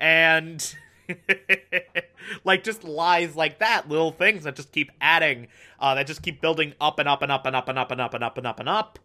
and 0.00 0.76
like 2.44 2.64
just 2.64 2.84
lies 2.84 3.36
like 3.36 3.58
that, 3.58 3.88
little 3.88 4.12
things 4.12 4.44
that 4.44 4.56
just 4.56 4.72
keep 4.72 4.90
adding, 5.00 5.48
uh, 5.78 5.94
that 5.94 6.06
just 6.06 6.22
keep 6.22 6.40
building 6.40 6.74
up 6.80 6.98
and 6.98 7.08
up 7.08 7.22
and 7.22 7.32
up 7.32 7.46
and 7.46 7.56
up 7.56 7.68
and 7.68 7.78
up 7.78 7.90
and 7.92 8.00
up 8.00 8.14
and 8.14 8.24
up 8.24 8.38
and 8.38 8.46
up 8.46 8.60
and 8.60 8.68
up 8.68 8.98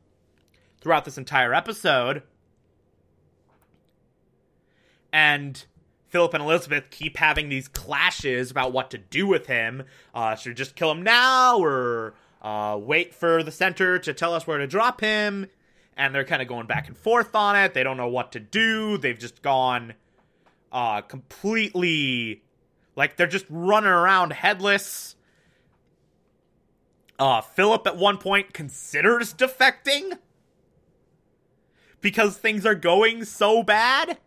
throughout 0.81 1.05
this 1.05 1.17
entire 1.17 1.53
episode. 1.53 2.23
And 5.15 5.63
Philip 6.09 6.33
and 6.33 6.43
Elizabeth 6.43 6.89
keep 6.91 7.15
having 7.15 7.47
these 7.47 7.69
clashes 7.69 8.51
about 8.51 8.73
what 8.73 8.91
to 8.91 8.97
do 8.97 9.25
with 9.25 9.47
him. 9.47 9.83
Uh, 10.13 10.35
should 10.35 10.49
we 10.49 10.55
just 10.55 10.75
kill 10.75 10.91
him 10.91 11.03
now 11.03 11.57
or 11.57 12.15
uh, 12.41 12.77
wait 12.77 13.15
for 13.15 13.41
the 13.41 13.49
center 13.49 13.97
to 13.97 14.13
tell 14.13 14.33
us 14.33 14.45
where 14.45 14.57
to 14.57 14.67
drop 14.67 14.99
him? 14.99 15.47
And 15.95 16.13
they're 16.13 16.25
kind 16.25 16.41
of 16.41 16.49
going 16.49 16.67
back 16.67 16.89
and 16.89 16.97
forth 16.97 17.33
on 17.33 17.55
it. 17.55 17.73
They 17.73 17.81
don't 17.81 17.95
know 17.95 18.09
what 18.09 18.33
to 18.33 18.41
do. 18.41 18.97
They've 18.97 19.17
just 19.17 19.41
gone 19.41 19.93
uh, 20.69 20.99
completely 20.99 22.43
like 22.97 23.15
they're 23.15 23.25
just 23.25 23.45
running 23.49 23.89
around 23.89 24.33
headless. 24.33 25.15
Uh, 27.17 27.39
Philip 27.39 27.87
at 27.87 27.95
one 27.95 28.17
point 28.17 28.51
considers 28.51 29.33
defecting 29.33 30.17
because 32.01 32.35
things 32.35 32.65
are 32.65 32.75
going 32.75 33.23
so 33.23 33.63
bad. 33.63 34.17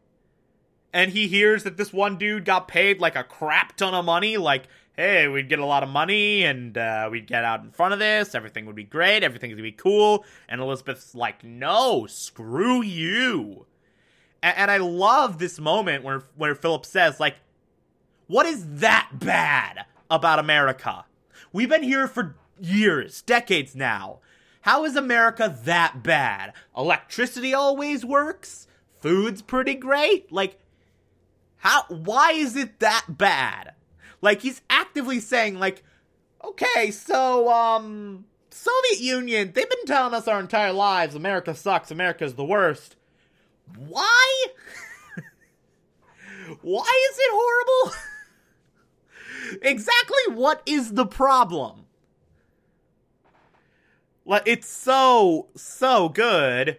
And 0.93 1.11
he 1.13 1.29
hears 1.29 1.65
that 1.65 1.77
this 1.77 1.93
one 1.93 2.17
dude 2.17 2.45
got 2.45 2.69
paid 2.69 3.01
like 3.01 3.17
a 3.17 3.25
crap 3.25 3.77
ton 3.77 3.95
of 3.95 4.05
money. 4.05 4.37
Like, 4.37 4.65
hey, 4.97 5.29
we'd 5.29 5.49
get 5.49 5.59
a 5.59 5.65
lot 5.65 5.83
of 5.83 5.89
money 5.89 6.45
and 6.45 6.77
uh, 6.77 7.09
we'd 7.11 7.27
get 7.27 7.45
out 7.45 7.63
in 7.63 7.71
front 7.71 7.93
of 7.93 7.99
this. 7.99 8.35
Everything 8.35 8.67
would 8.67 8.75
be 8.75 8.85
great. 8.85 9.23
Everything's 9.23 9.53
gonna 9.53 9.63
be 9.63 9.73
cool. 9.73 10.25
And 10.49 10.61
Elizabeth's 10.61 11.15
like, 11.15 11.45
no, 11.45 12.07
screw 12.07 12.83
you. 12.83 13.67
And, 14.43 14.57
and 14.57 14.71
I 14.71 14.79
love 14.79 15.39
this 15.39 15.59
moment 15.59 16.05
where 16.05 16.25
where 16.37 16.55
Philip 16.55 16.85
says, 16.85 17.21
like, 17.21 17.37
what 18.27 18.47
is 18.47 18.81
that 18.81 19.11
bad 19.15 19.85
about 20.11 20.39
America? 20.39 21.05
We've 21.53 21.69
been 21.69 21.83
here 21.83 22.09
for 22.09 22.37
years, 22.61 23.23
decades 23.23 23.77
now. 23.77 24.19
How 24.63 24.85
is 24.85 24.97
America 24.97 25.57
that 25.65 26.03
bad? 26.03 26.53
Electricity 26.77 27.55
always 27.55 28.05
works. 28.05 28.67
Food's 29.01 29.43
pretty 29.43 29.75
great. 29.75 30.33
Like, 30.33 30.59
how? 31.59 31.85
Why 31.89 32.33
is 32.33 32.57
it 32.57 32.81
that 32.81 33.05
bad? 33.09 33.75
Like 34.21 34.43
he's 34.43 34.63
actively 34.69 35.21
saying, 35.21 35.59
like, 35.59 35.83
okay, 36.45 36.91
so 36.91 37.51
um, 37.51 38.25
Soviet 38.51 39.01
Union, 39.01 39.53
they've 39.55 39.69
been 39.69 39.87
telling 39.87 40.15
us 40.15 40.27
our 40.27 40.41
entire 40.41 40.73
lives, 40.73 41.15
America 41.15 41.55
sucks, 41.55 41.91
America's 41.91 42.35
the 42.35 42.45
worst. 42.45 42.97
Why? 43.77 44.47
Why 46.63 47.09
is 47.11 47.19
it 47.19 47.31
horrible? 47.31 47.97
exactly 49.63 50.35
what 50.35 50.63
is 50.67 50.93
the 50.93 51.07
problem? 51.07 51.87
Like 54.25 54.43
it's 54.47 54.69
so 54.69 55.49
so 55.57 56.09
good. 56.09 56.79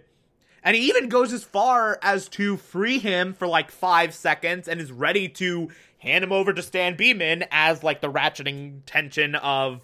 And 0.64 0.76
he 0.76 0.88
even 0.90 1.10
goes 1.10 1.34
as 1.34 1.44
far 1.44 1.98
as 2.02 2.28
to 2.30 2.58
free 2.58 3.00
him 3.00 3.34
for 3.34 3.48
like 3.48 3.72
5 3.72 4.14
seconds 4.14 4.68
and 4.68 4.82
is 4.82 4.92
ready 4.92 5.30
to 5.30 5.70
hand 6.00 6.24
him 6.24 6.32
over 6.32 6.54
to 6.54 6.62
Stan 6.62 6.96
Beeman 6.96 7.46
as 7.52 7.84
like 7.84 8.02
the 8.02 8.12
ratcheting 8.12 8.82
tension 8.86 9.36
of 9.36 9.82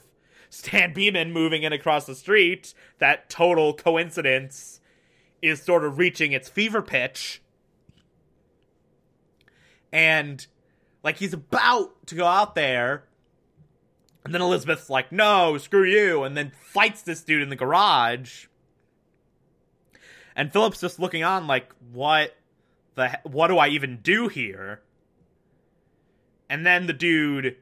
Stan 0.49 0.93
Beeman 0.93 1.33
moving 1.33 1.63
in 1.63 1.73
across 1.73 2.05
the 2.05 2.15
street. 2.15 2.73
That 2.99 3.29
total 3.29 3.73
coincidence 3.73 4.79
is 5.41 5.61
sort 5.61 5.83
of 5.83 5.97
reaching 5.97 6.31
its 6.31 6.49
fever 6.49 6.81
pitch. 6.81 7.41
And 9.91 10.45
like 11.03 11.17
he's 11.17 11.33
about 11.33 12.07
to 12.07 12.15
go 12.15 12.25
out 12.25 12.55
there. 12.55 13.05
And 14.23 14.33
then 14.33 14.41
Elizabeth's 14.41 14.89
like, 14.89 15.11
no, 15.11 15.57
screw 15.57 15.83
you. 15.83 16.23
And 16.23 16.35
then 16.35 16.51
fights 16.51 17.03
this 17.03 17.23
dude 17.23 17.43
in 17.43 17.49
the 17.49 17.55
garage. 17.55 18.47
And 20.36 20.52
Philip's 20.52 20.82
just 20.82 21.00
looking 21.00 21.24
on 21.24 21.48
like, 21.48 21.71
what 21.91 22.36
the 22.95 23.19
what 23.24 23.48
do 23.48 23.58
I 23.58 23.69
even 23.69 23.98
do 23.98 24.28
here? 24.28 24.82
And 26.50 26.65
then 26.65 26.88
the 26.88 26.93
dude 26.93 27.58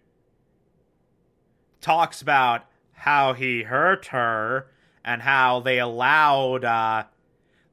talks 1.81 2.21
about 2.21 2.65
how 2.93 3.33
he 3.33 3.63
hurt 3.63 4.07
her 4.07 4.67
and 5.03 5.21
how 5.21 5.59
they 5.59 5.79
allowed 5.79 6.63
uh 6.63 7.03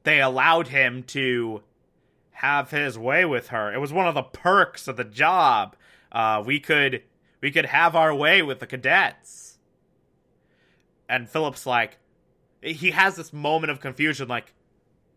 they 0.02 0.20
allowed 0.20 0.68
him 0.68 1.02
to 1.04 1.62
have 2.32 2.70
his 2.70 2.98
way 2.98 3.24
with 3.24 3.48
her. 3.48 3.72
It 3.72 3.78
was 3.78 3.92
one 3.92 4.06
of 4.06 4.14
the 4.14 4.22
perks 4.22 4.88
of 4.88 4.96
the 4.96 5.04
job. 5.04 5.76
Uh, 6.10 6.42
we 6.44 6.58
could 6.58 7.02
we 7.40 7.50
could 7.50 7.66
have 7.66 7.94
our 7.94 8.14
way 8.14 8.42
with 8.42 8.60
the 8.60 8.66
cadets. 8.66 9.58
And 11.08 11.28
Philip's 11.28 11.66
like, 11.66 11.98
he 12.62 12.92
has 12.92 13.16
this 13.16 13.32
moment 13.32 13.70
of 13.70 13.80
confusion, 13.80 14.28
like, 14.28 14.52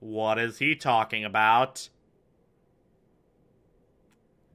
what 0.03 0.37
is 0.37 0.59
he 0.59 0.75
talking 0.75 1.23
about? 1.23 1.89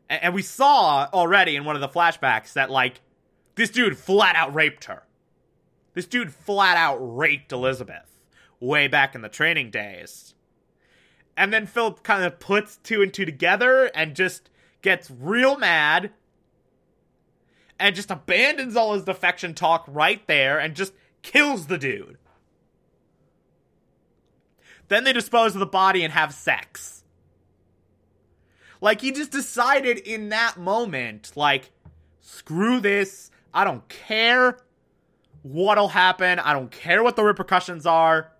And, 0.08 0.22
and 0.24 0.34
we 0.34 0.42
saw 0.42 1.08
already 1.12 1.56
in 1.56 1.64
one 1.64 1.74
of 1.74 1.80
the 1.80 1.88
flashbacks 1.88 2.52
that 2.52 2.70
like 2.70 3.00
this 3.54 3.70
dude 3.70 3.96
flat 3.96 4.37
out 4.37 4.54
raped 4.54 4.84
her. 4.84 5.04
This 5.94 6.06
dude 6.06 6.32
flat 6.32 6.76
out 6.76 6.98
raped 6.98 7.50
Elizabeth 7.50 8.20
way 8.61 8.88
back 8.88 9.14
in 9.14 9.22
the 9.22 9.28
training 9.28 9.70
days. 9.70 10.34
And 11.37 11.52
then 11.52 11.66
Philip 11.66 12.02
kind 12.02 12.24
of 12.24 12.38
puts 12.38 12.76
two 12.78 13.00
and 13.00 13.12
two 13.12 13.24
together 13.24 13.90
and 13.94 14.14
just 14.14 14.50
gets 14.82 15.11
real 15.11 15.56
mad 15.56 16.11
and 17.80 17.94
just 17.94 18.11
abandons 18.11 18.76
all 18.76 18.94
his 18.94 19.04
defection 19.04 19.54
talk 19.54 19.84
right 19.87 20.26
there 20.26 20.58
and 20.58 20.74
just 20.74 20.92
kills 21.22 21.68
the 21.68 21.78
dude. 21.78 22.18
Then 24.88 25.05
they 25.05 25.12
dispose 25.12 25.55
of 25.55 25.61
the 25.61 25.66
body 25.66 26.03
and 26.03 26.12
have 26.12 26.35
sex. 26.35 27.05
Like, 28.81 29.01
he 29.01 29.12
just 29.12 29.31
decided 29.31 29.98
in 29.98 30.29
that 30.31 30.57
moment, 30.57 31.33
like, 31.35 31.70
screw 32.20 32.81
this. 32.81 33.31
I 33.53 33.64
don't 33.64 33.88
care 33.88 34.59
what'll 35.42 35.88
happen. 35.88 36.38
I 36.38 36.53
don't 36.53 36.70
care 36.70 37.03
what 37.03 37.16
the 37.16 37.24
repercussions 37.24 37.87
are. 37.87 38.33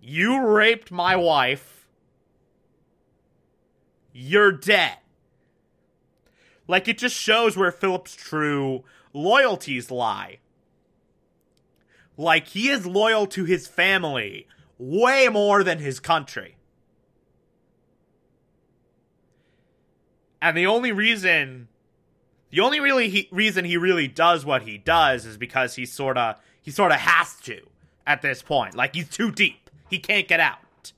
You 0.00 0.44
raped 0.46 0.90
my 0.90 1.16
wife. 1.16 1.88
You're 4.12 4.52
dead. 4.52 4.96
Like, 6.66 6.88
it 6.88 6.98
just 6.98 7.14
shows 7.14 7.56
where 7.56 7.72
Philip's 7.72 8.14
true 8.14 8.84
loyalties 9.12 9.90
lie. 9.90 10.38
Like, 12.16 12.48
he 12.48 12.68
is 12.68 12.86
loyal 12.86 13.26
to 13.28 13.44
his 13.44 13.66
family 13.66 14.46
way 14.78 15.28
more 15.28 15.62
than 15.62 15.78
his 15.78 16.00
country. 16.00 16.56
And 20.40 20.56
the 20.56 20.66
only 20.66 20.92
reason 20.92 21.68
the 22.50 22.60
only 22.60 22.80
really 22.80 23.10
he, 23.10 23.28
reason 23.30 23.64
he 23.64 23.76
really 23.76 24.08
does 24.08 24.44
what 24.44 24.62
he 24.62 24.78
does 24.78 25.26
is 25.26 25.36
because 25.36 25.74
he 25.74 25.84
sort 25.84 26.16
of 26.16 26.36
he 26.62 26.70
sort 26.70 26.92
of 26.92 26.98
has 26.98 27.34
to 27.42 27.60
at 28.06 28.22
this 28.22 28.42
point. 28.42 28.74
Like 28.74 28.94
he's 28.94 29.08
too 29.08 29.30
deep. 29.30 29.70
He 29.90 29.98
can't 29.98 30.28
get 30.28 30.40
out. 30.40 30.92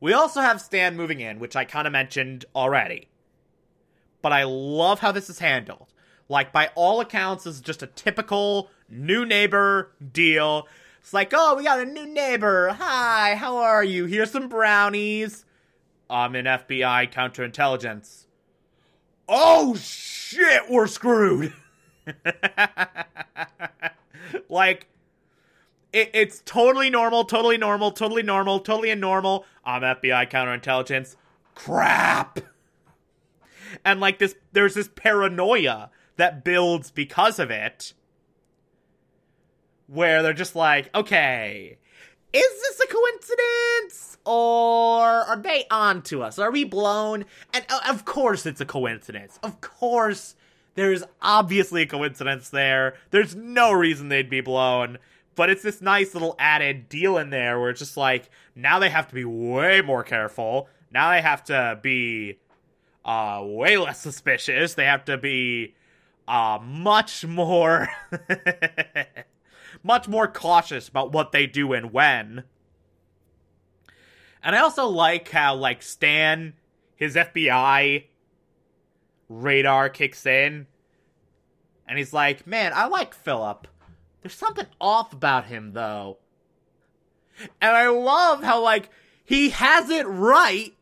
We 0.00 0.12
also 0.12 0.40
have 0.40 0.60
Stan 0.60 0.96
moving 0.96 1.18
in, 1.18 1.40
which 1.40 1.56
I 1.56 1.64
kind 1.64 1.86
of 1.86 1.92
mentioned 1.92 2.44
already. 2.54 3.08
But 4.22 4.32
I 4.32 4.44
love 4.44 5.00
how 5.00 5.10
this 5.10 5.28
is 5.28 5.40
handled. 5.40 5.92
Like 6.28 6.52
by 6.52 6.70
all 6.74 7.00
accounts 7.00 7.46
is 7.46 7.60
just 7.60 7.82
a 7.82 7.86
typical 7.86 8.70
new 8.88 9.24
neighbor 9.24 9.92
deal. 10.12 10.68
It's 11.00 11.14
like, 11.14 11.32
"Oh, 11.34 11.54
we 11.54 11.64
got 11.64 11.80
a 11.80 11.86
new 11.86 12.06
neighbor. 12.06 12.68
Hi, 12.78 13.34
how 13.34 13.56
are 13.56 13.84
you? 13.84 14.06
Here's 14.06 14.30
some 14.30 14.48
brownies." 14.48 15.44
I'm 16.10 16.34
in 16.34 16.46
FBI 16.46 17.12
counterintelligence. 17.12 18.26
Oh 19.28 19.74
shit, 19.76 20.70
we're 20.70 20.86
screwed. 20.86 21.52
like 24.48 24.86
it, 25.92 26.10
it's 26.14 26.42
totally 26.44 26.90
normal, 26.90 27.24
totally 27.24 27.58
normal, 27.58 27.90
totally 27.90 28.22
normal, 28.22 28.60
totally 28.60 28.94
normal. 28.94 29.44
I'm 29.64 29.82
FBI 29.82 30.30
counterintelligence. 30.30 31.16
Crap. 31.54 32.40
And 33.84 34.00
like 34.00 34.18
this, 34.18 34.34
there's 34.52 34.74
this 34.74 34.88
paranoia 34.94 35.90
that 36.18 36.44
builds 36.44 36.90
because 36.90 37.38
of 37.38 37.50
it, 37.50 37.94
where 39.88 40.22
they're 40.22 40.32
just 40.34 40.54
like, 40.54 40.94
okay, 40.94 41.78
is 42.32 42.42
this 42.62 42.80
a 42.80 42.86
coincidence? 42.86 44.18
Or 44.24 45.06
are 45.06 45.38
they 45.38 45.64
on 45.70 46.02
to 46.02 46.22
us? 46.22 46.38
Are 46.38 46.50
we 46.50 46.64
blown? 46.64 47.24
And 47.54 47.64
uh, 47.70 47.80
of 47.88 48.04
course 48.04 48.44
it's 48.44 48.60
a 48.60 48.66
coincidence. 48.66 49.38
Of 49.42 49.62
course 49.62 50.34
there's 50.74 51.02
obviously 51.22 51.82
a 51.82 51.86
coincidence 51.86 52.50
there. 52.50 52.94
There's 53.10 53.34
no 53.34 53.72
reason 53.72 54.08
they'd 54.08 54.28
be 54.28 54.42
blown. 54.42 54.98
But 55.34 55.50
it's 55.50 55.62
this 55.62 55.80
nice 55.80 56.12
little 56.14 56.36
added 56.38 56.88
deal 56.88 57.16
in 57.16 57.30
there 57.30 57.58
where 57.58 57.70
it's 57.70 57.78
just 57.78 57.96
like, 57.96 58.28
now 58.54 58.78
they 58.78 58.90
have 58.90 59.08
to 59.08 59.14
be 59.14 59.24
way 59.24 59.80
more 59.80 60.02
careful. 60.02 60.68
Now 60.92 61.12
they 61.12 61.22
have 61.22 61.44
to 61.44 61.78
be 61.80 62.38
uh, 63.04 63.40
way 63.44 63.78
less 63.78 64.00
suspicious. 64.00 64.74
They 64.74 64.84
have 64.84 65.06
to 65.06 65.16
be 65.16 65.74
uh, 66.28 66.58
much 66.62 67.24
more. 67.24 67.88
much 69.82 70.08
more 70.08 70.28
cautious 70.28 70.88
about 70.88 71.12
what 71.12 71.32
they 71.32 71.46
do 71.46 71.72
and 71.72 71.92
when. 71.92 72.44
And 74.42 74.54
I 74.54 74.60
also 74.60 74.86
like 74.86 75.28
how, 75.30 75.54
like, 75.54 75.82
Stan, 75.82 76.54
his 76.94 77.14
FBI 77.14 78.04
radar 79.28 79.88
kicks 79.88 80.24
in, 80.26 80.66
and 81.86 81.98
he's 81.98 82.12
like, 82.12 82.46
man, 82.46 82.72
I 82.74 82.86
like 82.86 83.14
Philip. 83.14 83.66
There's 84.22 84.34
something 84.34 84.66
off 84.80 85.12
about 85.12 85.46
him, 85.46 85.72
though. 85.72 86.18
And 87.60 87.72
I 87.72 87.88
love 87.88 88.42
how, 88.42 88.62
like, 88.62 88.90
he 89.24 89.50
has 89.50 89.90
it 89.90 90.06
right 90.06 90.74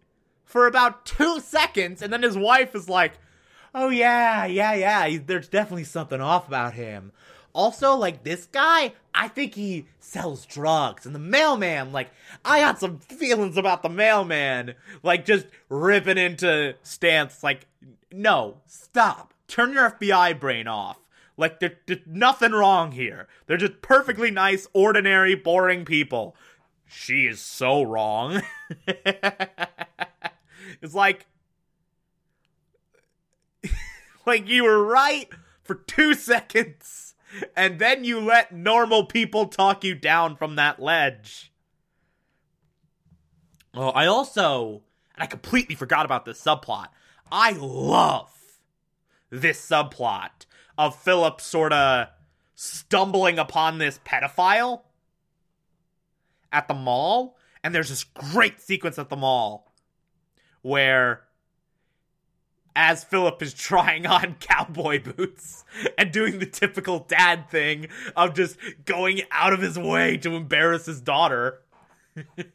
for 0.44 0.66
about 0.66 1.06
two 1.06 1.40
seconds, 1.40 2.02
and 2.02 2.12
then 2.12 2.22
his 2.22 2.36
wife 2.36 2.74
is 2.74 2.88
like, 2.88 3.14
oh, 3.76 3.90
yeah, 3.90 4.46
yeah, 4.46 4.74
yeah, 4.74 5.18
there's 5.24 5.48
definitely 5.48 5.84
something 5.84 6.20
off 6.20 6.48
about 6.48 6.74
him. 6.74 7.12
Also, 7.52 7.94
like 7.94 8.24
this 8.24 8.46
guy, 8.46 8.92
I 9.14 9.28
think 9.28 9.54
he 9.54 9.86
sells 10.00 10.44
drugs. 10.46 11.06
And 11.06 11.14
the 11.14 11.20
mailman, 11.20 11.92
like, 11.92 12.10
I 12.44 12.60
got 12.60 12.80
some 12.80 12.98
feelings 12.98 13.56
about 13.56 13.82
the 13.82 13.88
mailman. 13.88 14.74
Like, 15.02 15.24
just 15.24 15.46
ripping 15.68 16.18
into 16.18 16.74
Stance, 16.82 17.42
like, 17.42 17.66
no, 18.10 18.58
stop. 18.66 19.32
Turn 19.46 19.72
your 19.72 19.90
FBI 19.90 20.40
brain 20.40 20.66
off. 20.66 20.98
Like, 21.36 21.60
there's 21.60 22.00
nothing 22.06 22.52
wrong 22.52 22.92
here. 22.92 23.28
They're 23.46 23.58
just 23.58 23.82
perfectly 23.82 24.30
nice, 24.30 24.66
ordinary, 24.72 25.34
boring 25.34 25.84
people. 25.84 26.34
She 26.86 27.26
is 27.26 27.40
so 27.40 27.82
wrong. 27.82 28.42
it's 28.86 30.94
like, 30.94 31.26
like 34.26 34.48
you 34.48 34.64
were 34.64 34.82
right 34.84 35.28
for 35.62 35.74
two 35.74 36.14
seconds 36.14 37.14
and 37.56 37.78
then 37.78 38.04
you 38.04 38.20
let 38.20 38.52
normal 38.52 39.04
people 39.04 39.46
talk 39.46 39.84
you 39.84 39.94
down 39.94 40.36
from 40.36 40.56
that 40.56 40.80
ledge. 40.80 41.52
Oh, 43.74 43.90
I 43.90 44.06
also, 44.06 44.82
and 45.14 45.22
I 45.22 45.26
completely 45.26 45.74
forgot 45.74 46.06
about 46.06 46.24
this 46.24 46.42
subplot. 46.42 46.88
I 47.30 47.52
love 47.52 48.30
this 49.30 49.60
subplot 49.60 50.46
of 50.78 50.96
Philip 50.96 51.40
sort 51.40 51.72
of 51.72 52.08
stumbling 52.54 53.38
upon 53.38 53.78
this 53.78 54.00
pedophile 54.04 54.82
at 56.52 56.68
the 56.68 56.74
mall. 56.74 57.36
And 57.62 57.74
there's 57.74 57.88
this 57.88 58.04
great 58.04 58.60
sequence 58.60 58.98
at 58.98 59.08
the 59.08 59.16
mall 59.16 59.72
where 60.62 61.25
as 62.76 63.02
Philip 63.02 63.42
is 63.42 63.54
trying 63.54 64.06
on 64.06 64.34
cowboy 64.40 65.02
boots 65.02 65.64
and 65.96 66.12
doing 66.12 66.38
the 66.38 66.46
typical 66.46 67.00
dad 67.00 67.50
thing 67.50 67.88
of 68.14 68.34
just 68.34 68.58
going 68.84 69.22
out 69.32 69.54
of 69.54 69.62
his 69.62 69.78
way 69.78 70.18
to 70.18 70.36
embarrass 70.36 70.86
his 70.86 71.00
daughter. 71.00 71.62
Which 72.34 72.52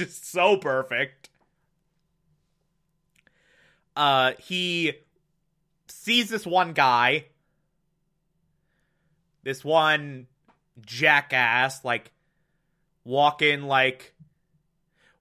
is 0.00 0.16
so 0.16 0.56
perfect. 0.56 1.28
Uh 3.94 4.32
he 4.40 4.94
sees 5.86 6.28
this 6.30 6.44
one 6.44 6.72
guy 6.72 7.26
this 9.44 9.64
one 9.64 10.26
jackass 10.84 11.84
like 11.84 12.10
walking 13.04 13.62
like 13.62 14.13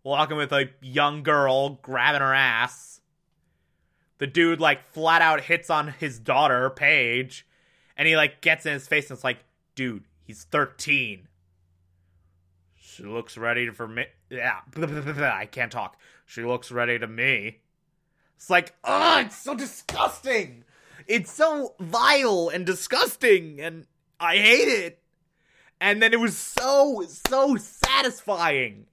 walking 0.03 0.37
with 0.37 0.51
a 0.51 0.69
young 0.81 1.23
girl 1.23 1.79
grabbing 1.81 2.21
her 2.21 2.33
ass 2.33 2.93
the 4.23 4.27
dude 4.27 4.61
like 4.61 4.89
flat 4.93 5.21
out 5.21 5.41
hits 5.41 5.69
on 5.69 5.89
his 5.99 6.17
daughter, 6.17 6.69
Paige, 6.69 7.45
and 7.97 8.07
he 8.07 8.15
like 8.15 8.39
gets 8.39 8.65
in 8.65 8.71
his 8.71 8.87
face 8.87 9.09
and 9.09 9.17
it's 9.17 9.23
like, 9.25 9.39
dude, 9.75 10.05
he's 10.23 10.45
13. 10.45 11.27
She 12.75 13.03
looks 13.03 13.37
ready 13.37 13.69
for 13.69 13.85
me. 13.85 14.05
Yeah, 14.29 14.59
I 14.77 15.45
can't 15.51 15.73
talk. 15.73 15.99
She 16.25 16.41
looks 16.41 16.71
ready 16.71 16.97
to 16.99 17.05
me. 17.05 17.59
It's 18.37 18.49
like, 18.49 18.73
oh, 18.85 19.19
it's 19.19 19.35
so 19.35 19.55
disgusting. 19.55 20.63
It's 21.05 21.33
so 21.33 21.75
vile 21.81 22.47
and 22.47 22.65
disgusting, 22.65 23.59
and 23.59 23.87
I 24.21 24.37
hate 24.37 24.69
it. 24.69 25.01
And 25.81 26.01
then 26.01 26.13
it 26.13 26.19
was 26.21 26.37
so, 26.37 27.03
so 27.09 27.57
satisfying 27.57 28.85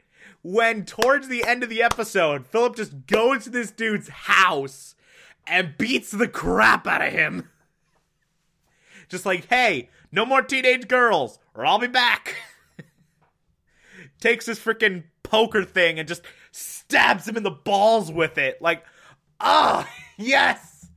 when 0.42 0.84
towards 0.84 1.28
the 1.28 1.44
end 1.44 1.62
of 1.62 1.68
the 1.68 1.82
episode, 1.82 2.46
Philip 2.46 2.76
just 2.76 3.06
goes 3.06 3.44
to 3.44 3.50
this 3.50 3.70
dude's 3.70 4.08
house 4.08 4.94
and 5.46 5.76
beats 5.76 6.10
the 6.10 6.28
crap 6.28 6.86
out 6.86 7.02
of 7.02 7.12
him. 7.12 7.48
Just 9.08 9.26
like, 9.26 9.46
hey, 9.48 9.90
no 10.12 10.24
more 10.24 10.42
teenage 10.42 10.88
girls, 10.88 11.38
or 11.54 11.66
I'll 11.66 11.78
be 11.78 11.88
back. 11.88 12.36
Takes 14.20 14.46
this 14.46 14.58
freaking 14.58 15.04
poker 15.22 15.64
thing 15.64 15.98
and 15.98 16.08
just 16.08 16.22
stabs 16.52 17.26
him 17.26 17.36
in 17.36 17.42
the 17.42 17.50
balls 17.50 18.10
with 18.10 18.38
it. 18.38 18.62
Like, 18.62 18.84
ah, 19.40 19.86
oh, 19.86 20.02
yes! 20.16 20.88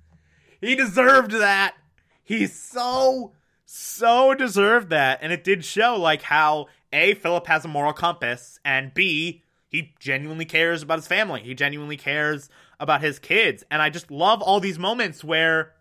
He 0.62 0.75
deserved 0.75 1.32
that. 1.32 1.75
He 2.23 2.47
so, 2.47 3.34
so 3.65 4.34
deserved 4.34 4.89
that. 4.91 5.19
And 5.21 5.34
it 5.34 5.43
did 5.43 5.65
show, 5.65 5.95
like, 5.99 6.21
how 6.21 6.67
A, 6.93 7.15
Philip 7.15 7.47
has 7.47 7.65
a 7.65 7.67
moral 7.67 7.93
compass, 7.93 8.60
and 8.63 8.93
B, 8.93 9.41
he 9.67 9.93
genuinely 9.99 10.45
cares 10.45 10.84
about 10.84 10.99
his 10.99 11.08
family. 11.08 11.41
He 11.41 11.56
genuinely 11.56 11.97
cares 11.97 12.47
about 12.79 13.01
his 13.01 13.17
kids. 13.17 13.63
And 13.71 13.82
I 13.82 13.89
just 13.89 14.12
love 14.12 14.41
all 14.41 14.60
these 14.60 14.77
moments 14.77 15.23
where 15.23 15.73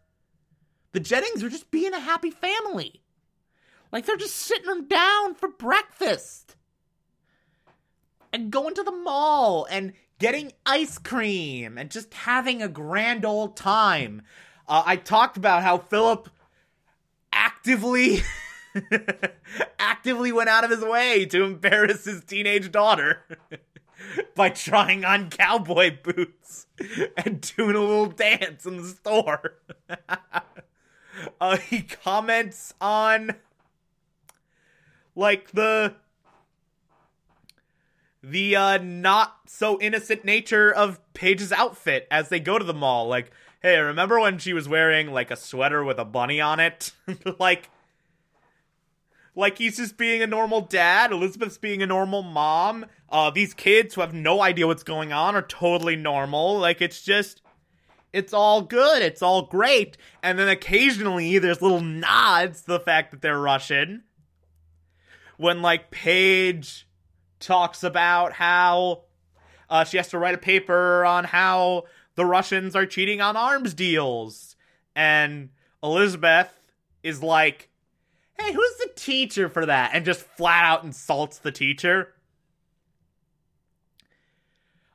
the 0.92 1.00
Jennings 1.00 1.42
are 1.44 1.50
just 1.50 1.70
being 1.70 1.92
a 1.92 2.00
happy 2.00 2.30
family. 2.30 3.02
Like 3.92 4.06
they're 4.06 4.16
just 4.16 4.36
sitting 4.36 4.66
them 4.66 4.88
down 4.88 5.34
for 5.34 5.48
breakfast 5.48 6.56
and 8.32 8.50
going 8.50 8.74
to 8.74 8.82
the 8.82 8.90
mall 8.90 9.66
and 9.70 9.92
getting 10.18 10.52
ice 10.64 10.96
cream 10.96 11.76
and 11.76 11.90
just 11.90 12.14
having 12.14 12.62
a 12.62 12.68
grand 12.68 13.26
old 13.26 13.56
time. 13.56 14.22
Uh, 14.66 14.82
I 14.86 14.96
talked 14.96 15.36
about 15.36 15.62
how 15.62 15.76
Philip 15.76 16.30
actively 17.30 18.22
actively 19.78 20.32
went 20.32 20.48
out 20.48 20.64
of 20.64 20.70
his 20.70 20.84
way 20.84 21.26
to 21.26 21.44
embarrass 21.44 22.04
his 22.04 22.24
teenage 22.24 22.70
daughter. 22.70 23.24
by 24.34 24.48
trying 24.48 25.04
on 25.04 25.30
cowboy 25.30 25.96
boots 26.02 26.66
and 27.16 27.40
doing 27.56 27.76
a 27.76 27.80
little 27.80 28.06
dance 28.06 28.66
in 28.66 28.78
the 28.78 28.88
store. 28.88 29.58
uh, 31.40 31.56
he 31.58 31.82
comments 31.82 32.74
on 32.80 33.36
like 35.14 35.50
the 35.52 35.94
the 38.22 38.54
uh 38.56 38.78
not 38.78 39.36
so 39.46 39.80
innocent 39.80 40.24
nature 40.24 40.72
of 40.72 41.00
Paige's 41.12 41.52
outfit 41.52 42.06
as 42.10 42.28
they 42.28 42.40
go 42.40 42.58
to 42.58 42.64
the 42.64 42.74
mall. 42.74 43.08
Like, 43.08 43.30
hey, 43.60 43.78
remember 43.78 44.20
when 44.20 44.38
she 44.38 44.52
was 44.52 44.68
wearing 44.68 45.12
like 45.12 45.30
a 45.30 45.36
sweater 45.36 45.84
with 45.84 45.98
a 45.98 46.04
bunny 46.04 46.40
on 46.40 46.60
it? 46.60 46.92
like 47.38 47.70
like 49.34 49.58
he's 49.58 49.78
just 49.78 49.96
being 49.96 50.22
a 50.22 50.26
normal 50.26 50.60
dad, 50.60 51.10
Elizabeth's 51.10 51.58
being 51.58 51.82
a 51.82 51.86
normal 51.86 52.22
mom, 52.22 52.86
uh, 53.08 53.30
these 53.30 53.54
kids 53.54 53.94
who 53.94 54.00
have 54.00 54.12
no 54.12 54.42
idea 54.42 54.66
what's 54.66 54.82
going 54.82 55.12
on 55.12 55.34
are 55.34 55.42
totally 55.42 55.96
normal. 55.96 56.58
Like, 56.58 56.82
it's 56.82 57.02
just, 57.02 57.40
it's 58.12 58.34
all 58.34 58.62
good. 58.62 59.02
It's 59.02 59.22
all 59.22 59.42
great. 59.42 59.96
And 60.22 60.38
then 60.38 60.48
occasionally 60.48 61.38
there's 61.38 61.62
little 61.62 61.80
nods 61.80 62.62
to 62.62 62.72
the 62.72 62.80
fact 62.80 63.10
that 63.10 63.22
they're 63.22 63.40
Russian. 63.40 64.04
When, 65.38 65.62
like, 65.62 65.90
Paige 65.90 66.86
talks 67.40 67.82
about 67.82 68.34
how 68.34 69.04
uh, 69.68 69.84
she 69.84 69.96
has 69.96 70.08
to 70.08 70.18
write 70.18 70.34
a 70.34 70.38
paper 70.38 71.04
on 71.04 71.24
how 71.24 71.84
the 72.14 72.26
Russians 72.26 72.76
are 72.76 72.86
cheating 72.86 73.22
on 73.22 73.36
arms 73.36 73.72
deals. 73.72 74.56
And 74.94 75.48
Elizabeth 75.82 76.52
is 77.02 77.22
like, 77.22 77.70
hey, 78.42 78.52
who's 78.52 78.76
the 78.78 78.90
teacher 78.96 79.48
for 79.48 79.66
that? 79.66 79.90
And 79.94 80.04
just 80.04 80.22
flat 80.22 80.64
out 80.64 80.84
insults 80.84 81.38
the 81.38 81.52
teacher. 81.52 82.14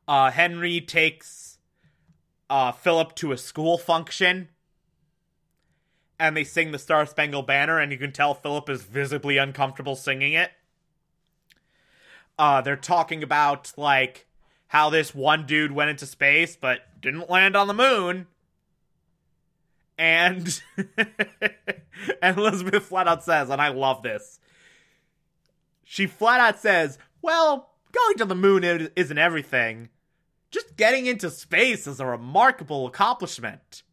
Uh, 0.08 0.32
Henry 0.32 0.80
takes 0.82 1.58
uh, 2.50 2.72
Philip 2.72 3.16
to 3.16 3.32
a 3.32 3.38
school 3.38 3.78
function 3.78 4.50
and 6.20 6.36
they 6.36 6.44
sing 6.44 6.72
the 6.72 6.80
Star 6.80 7.06
Spangled 7.06 7.46
Banner, 7.46 7.80
and 7.80 7.92
you 7.92 7.98
can 7.98 8.12
tell 8.12 8.34
Philip 8.34 8.70
is 8.70 8.82
visibly 8.84 9.38
uncomfortable 9.38 9.96
singing 9.96 10.34
it. 10.34 10.52
Uh, 12.40 12.62
they're 12.62 12.76
talking 12.76 13.22
about, 13.22 13.72
like, 13.78 14.26
how 14.70 14.90
this 14.90 15.14
one 15.14 15.46
dude 15.46 15.72
went 15.72 15.92
into 15.92 16.06
space 16.06 16.56
but 16.56 16.80
didn't 17.00 17.30
land 17.30 17.56
on 17.56 17.68
the 17.68 17.74
moon. 17.74 18.28
And 19.98 20.62
and 22.22 22.38
Elizabeth 22.38 22.84
flat 22.84 23.08
out 23.08 23.24
says, 23.24 23.50
and 23.50 23.62
I 23.62 23.70
love 23.70 24.04
this. 24.04 24.40
She 25.84 26.06
flat 26.06 26.40
out 26.40 26.60
says, 26.60 27.00
"Well, 27.22 27.72
going 27.92 28.18
to 28.18 28.26
the 28.26 28.36
moon 28.36 28.64
isn't 28.96 29.18
everything. 29.18 29.90
Just 30.52 30.76
getting 30.76 31.06
into 31.06 31.30
space 31.32 31.88
is 31.88 32.00
a 32.00 32.06
remarkable 32.06 32.86
accomplishment." 32.86 33.84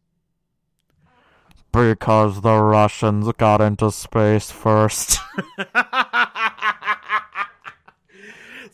Because 1.71 2.41
the 2.41 2.57
Russians 2.57 3.31
got 3.37 3.61
into 3.61 3.91
space 3.91 4.51
first. 4.51 5.19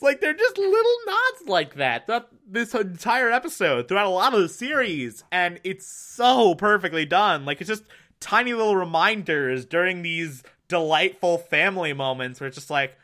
like 0.01 0.21
they're 0.21 0.33
just 0.33 0.57
little 0.57 0.97
nods 1.05 1.47
like 1.47 1.75
that 1.75 2.05
throughout 2.05 2.29
this 2.47 2.73
entire 2.73 3.31
episode, 3.31 3.87
throughout 3.87 4.07
a 4.07 4.09
lot 4.09 4.33
of 4.33 4.41
the 4.41 4.49
series, 4.49 5.23
and 5.31 5.59
it's 5.63 5.85
so 5.85 6.55
perfectly 6.55 7.05
done. 7.05 7.45
Like 7.45 7.61
it's 7.61 7.67
just 7.69 7.83
tiny 8.19 8.53
little 8.53 8.75
reminders 8.75 9.65
during 9.65 10.01
these 10.01 10.43
delightful 10.67 11.37
family 11.37 11.93
moments 11.93 12.39
where 12.39 12.47
it's 12.47 12.57
just 12.57 12.69
like, 12.69 12.97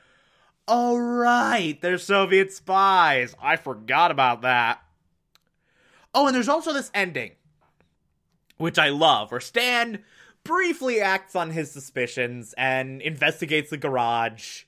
oh 0.68 0.98
right, 0.98 1.80
they're 1.82 1.98
Soviet 1.98 2.52
spies. 2.54 3.36
I 3.42 3.56
forgot 3.56 4.12
about 4.12 4.42
that. 4.42 4.82
Oh, 6.14 6.28
and 6.28 6.36
there's 6.36 6.50
also 6.50 6.74
this 6.74 6.92
ending 6.94 7.32
which 8.58 8.78
I 8.78 8.90
love, 8.90 9.32
where 9.32 9.40
Stan 9.40 10.04
briefly 10.44 11.00
acts 11.00 11.36
on 11.36 11.52
his 11.52 11.72
suspicions 11.72 12.54
and 12.58 13.02
investigates 13.02 13.70
the 13.70 13.78
garage. 13.78 14.64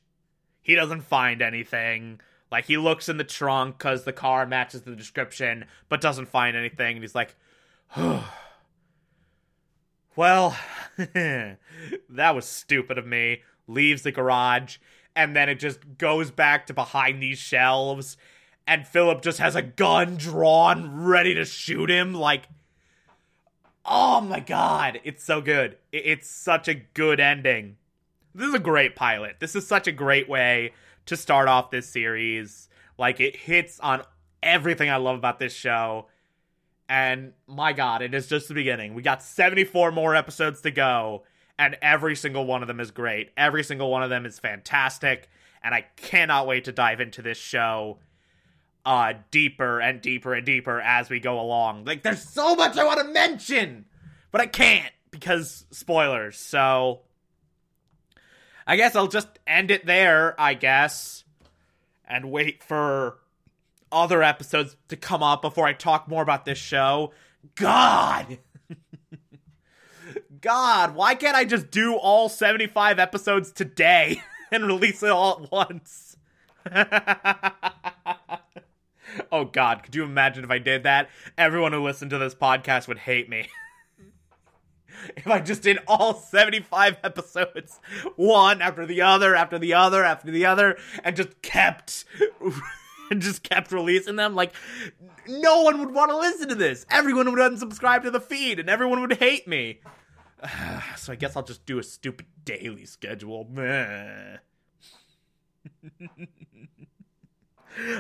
He 0.70 0.76
doesn't 0.76 1.02
find 1.02 1.42
anything. 1.42 2.22
Like, 2.52 2.66
he 2.66 2.78
looks 2.78 3.10
in 3.10 3.18
the 3.18 3.24
trunk 3.24 3.80
because 3.80 4.04
the 4.04 4.14
car 4.14 4.46
matches 4.46 4.84
the 4.84 4.96
description, 4.96 5.66
but 5.90 6.00
doesn't 6.00 6.28
find 6.28 6.56
anything. 6.56 6.98
And 6.98 7.04
he's 7.04 7.16
like, 7.16 7.36
well, 10.16 10.56
that 10.96 11.58
was 12.36 12.46
stupid 12.46 13.00
of 13.00 13.08
me. 13.08 13.42
Leaves 13.66 14.04
the 14.04 14.12
garage, 14.12 14.78
and 15.16 15.36
then 15.36 15.50
it 15.50 15.60
just 15.60 15.98
goes 15.98 16.30
back 16.30 16.68
to 16.68 16.74
behind 16.76 17.20
these 17.20 17.40
shelves. 17.40 18.16
And 18.68 18.88
Philip 18.88 19.24
just 19.24 19.40
has 19.40 19.56
a 19.56 19.64
gun 19.64 20.18
drawn, 20.18 21.04
ready 21.04 21.34
to 21.34 21.46
shoot 21.46 21.90
him. 21.90 22.14
Like, 22.14 22.48
Oh 23.84 24.22
my 24.22 24.40
god, 24.40 25.00
it's 25.04 25.24
so 25.24 25.42
good. 25.42 25.80
It's 25.92 26.30
such 26.30 26.68
a 26.68 26.76
good 26.76 27.20
ending. 27.20 27.78
This 28.34 28.48
is 28.48 28.54
a 28.54 28.60
great 28.60 28.96
pilot. 28.96 29.38
This 29.40 29.56
is 29.56 29.66
such 29.66 29.88
a 29.88 29.92
great 29.92 30.30
way 30.30 30.74
to 31.08 31.18
start 31.18 31.48
off 31.48 31.72
this 31.72 31.90
series. 31.90 32.70
Like 32.98 33.20
it 33.20 33.36
hits 33.36 33.80
on 33.80 34.04
everything 34.44 34.90
I 34.90 34.98
love 34.98 35.18
about 35.18 35.40
this 35.40 35.54
show. 35.54 36.08
And 36.88 37.34
my 37.48 37.74
god, 37.74 38.02
it 38.02 38.14
is 38.14 38.28
just 38.28 38.48
the 38.48 38.54
beginning. 38.54 38.94
We 38.94 39.02
got 39.02 39.22
74 39.22 39.92
more 39.92 40.16
episodes 40.16 40.62
to 40.62 40.72
go, 40.72 41.24
and 41.58 41.78
every 41.82 42.16
single 42.16 42.46
one 42.46 42.62
of 42.64 42.68
them 42.68 42.80
is 42.80 42.90
great. 42.90 43.32
Every 43.38 43.64
single 43.64 43.92
one 43.92 44.02
of 44.02 44.10
them 44.10 44.26
is 44.26 44.40
fantastic, 44.40 45.30
and 45.64 45.76
I 45.76 45.86
cannot 45.98 46.48
wait 46.48 46.66
to 46.66 46.72
dive 46.72 47.00
into 47.00 47.22
this 47.22 47.38
show 47.38 48.00
uh 48.86 49.14
deeper 49.30 49.82
and 49.82 50.02
deeper 50.02 50.34
and 50.34 50.46
deeper 50.46 50.80
as 50.80 51.10
we 51.10 51.20
go 51.20 51.40
along. 51.40 51.86
Like 51.86 52.02
there's 52.02 52.24
so 52.24 52.56
much 52.56 52.78
I 52.78 52.86
want 52.86 53.00
to 53.02 53.08
mention, 53.08 53.86
but 54.32 54.42
I 54.42 54.48
can't 54.48 54.92
because 55.12 55.66
spoilers. 55.70 56.38
So 56.38 57.02
I 58.70 58.76
guess 58.76 58.96
I'll 58.96 59.08
just 59.08 59.28
end 59.48 59.72
it 59.72 59.88
there, 59.88 60.40
I 60.40 60.54
guess, 60.54 61.24
and 62.08 62.32
wait 62.32 62.64
for 62.64 63.18
other 63.92 64.22
episodes 64.22 64.78
to 64.90 64.96
come 64.96 65.24
up 65.24 65.42
before 65.42 65.66
I 65.66 65.74
talk 65.74 66.08
more 66.08 66.22
about 66.22 66.46
this 66.46 66.60
show. 66.60 67.12
God. 67.56 68.38
God, 70.42 70.94
why 70.94 71.16
can't 71.16 71.36
I 71.36 71.46
just 71.46 71.72
do 71.72 71.96
all 71.96 72.30
75 72.30 73.00
episodes 73.00 73.52
today 73.52 74.22
and 74.52 74.68
release 74.68 75.02
it 75.02 75.10
all 75.10 75.42
at 75.42 75.52
once? 75.52 76.18
oh 79.32 79.46
god, 79.46 79.82
could 79.82 79.96
you 79.96 80.04
imagine 80.04 80.44
if 80.44 80.52
I 80.52 80.60
did 80.60 80.84
that? 80.84 81.10
Everyone 81.40 81.74
who 81.74 81.84
listened 81.84 82.12
to 82.12 82.20
this 82.20 82.36
podcast 82.36 82.88
would 82.88 83.00
hate 83.00 83.30
me. 83.30 83.50
if 85.16 85.28
I 85.28 85.40
just 85.40 85.62
did 85.62 85.80
all 85.88 86.14
75 86.14 86.98
episodes, 87.04 87.80
one 88.16 88.62
after 88.62 88.86
the 88.86 89.02
other, 89.02 89.36
after 89.36 89.60
the 89.60 89.74
other, 89.74 90.04
after 90.04 90.32
the 90.32 90.46
other, 90.46 90.78
and 91.04 91.16
just 91.16 91.42
kept 91.42 92.06
and 93.12 93.22
just 93.22 93.44
kept 93.44 93.72
releasing 93.72 94.16
them, 94.16 94.36
like 94.36 94.54
no 95.28 95.64
one 95.64 95.80
would 95.80 95.94
want 95.94 96.12
to 96.12 96.18
listen 96.18 96.50
to 96.50 96.56
this. 96.56 96.86
Everyone 96.90 97.30
would 97.32 97.40
unsubscribe 97.40 98.04
to 98.04 98.12
the 98.12 98.22
feed 98.22 98.60
and 98.60 98.70
everyone 98.70 99.02
would 99.02 99.14
hate 99.14 99.48
me. 99.48 99.80
so 100.98 101.14
I 101.14 101.16
guess 101.16 101.36
I'll 101.36 101.44
just 101.44 101.66
do 101.66 101.80
a 101.80 101.84
stupid 101.84 102.28
daily 102.46 102.86
schedule. 102.86 103.48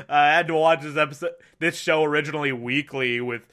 I 0.09 0.33
had 0.33 0.47
to 0.47 0.55
watch 0.55 0.81
this 0.81 0.97
episode, 0.97 1.31
this 1.59 1.77
show 1.77 2.03
originally 2.03 2.51
weekly 2.51 3.21
with 3.21 3.43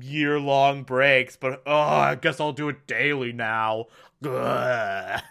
year 0.00 0.38
long 0.40 0.82
breaks, 0.82 1.36
but 1.36 1.62
oh, 1.66 1.72
I 1.72 2.14
guess 2.14 2.40
I'll 2.40 2.52
do 2.52 2.68
it 2.68 2.86
daily 2.86 3.32
now. 3.32 3.86
if 4.22 5.22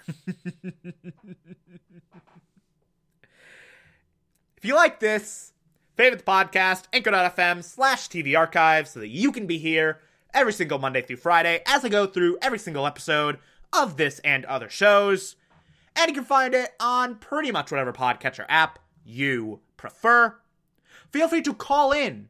you 4.62 4.76
like 4.76 5.00
this, 5.00 5.54
favorite 5.96 6.26
the 6.26 6.32
podcast, 6.32 6.84
anchor.fm 6.94 7.64
slash 7.64 8.08
TV 8.10 8.38
archive 8.38 8.88
so 8.88 9.00
that 9.00 9.10
you 9.10 9.32
can 9.32 9.48
be 9.48 9.58
here 9.58 10.00
every 10.34 10.54
single 10.54 10.80
Monday 10.80 11.02
through 11.02 11.18
Friday 11.18 11.62
as 11.66 11.84
I 11.84 11.90
go 11.90 12.06
through 12.06 12.38
every 12.42 12.60
single 12.60 12.86
episode 12.86 13.40
of 13.72 13.98
this 13.98 14.20
and 14.20 14.46
other 14.46 14.70
shows. 14.70 15.36
And 15.96 16.10
you 16.10 16.16
can 16.16 16.26
find 16.26 16.54
it 16.54 16.72
on 16.80 17.16
pretty 17.16 17.52
much 17.52 17.72
whatever 17.72 17.94
podcatcher 17.94 18.46
app 18.50 18.80
you 19.06 19.60
prefer. 19.78 20.36
Feel 21.12 21.28
free 21.28 21.42
to 21.44 21.54
call 21.54 21.92
in 21.92 22.30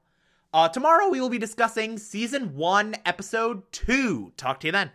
Uh, 0.53 0.67
tomorrow 0.67 1.07
we 1.07 1.21
will 1.21 1.29
be 1.29 1.37
discussing 1.37 1.97
season 1.97 2.53
one, 2.53 2.93
episode 3.05 3.63
two. 3.71 4.33
Talk 4.35 4.59
to 4.59 4.67
you 4.67 4.73
then. 4.73 4.89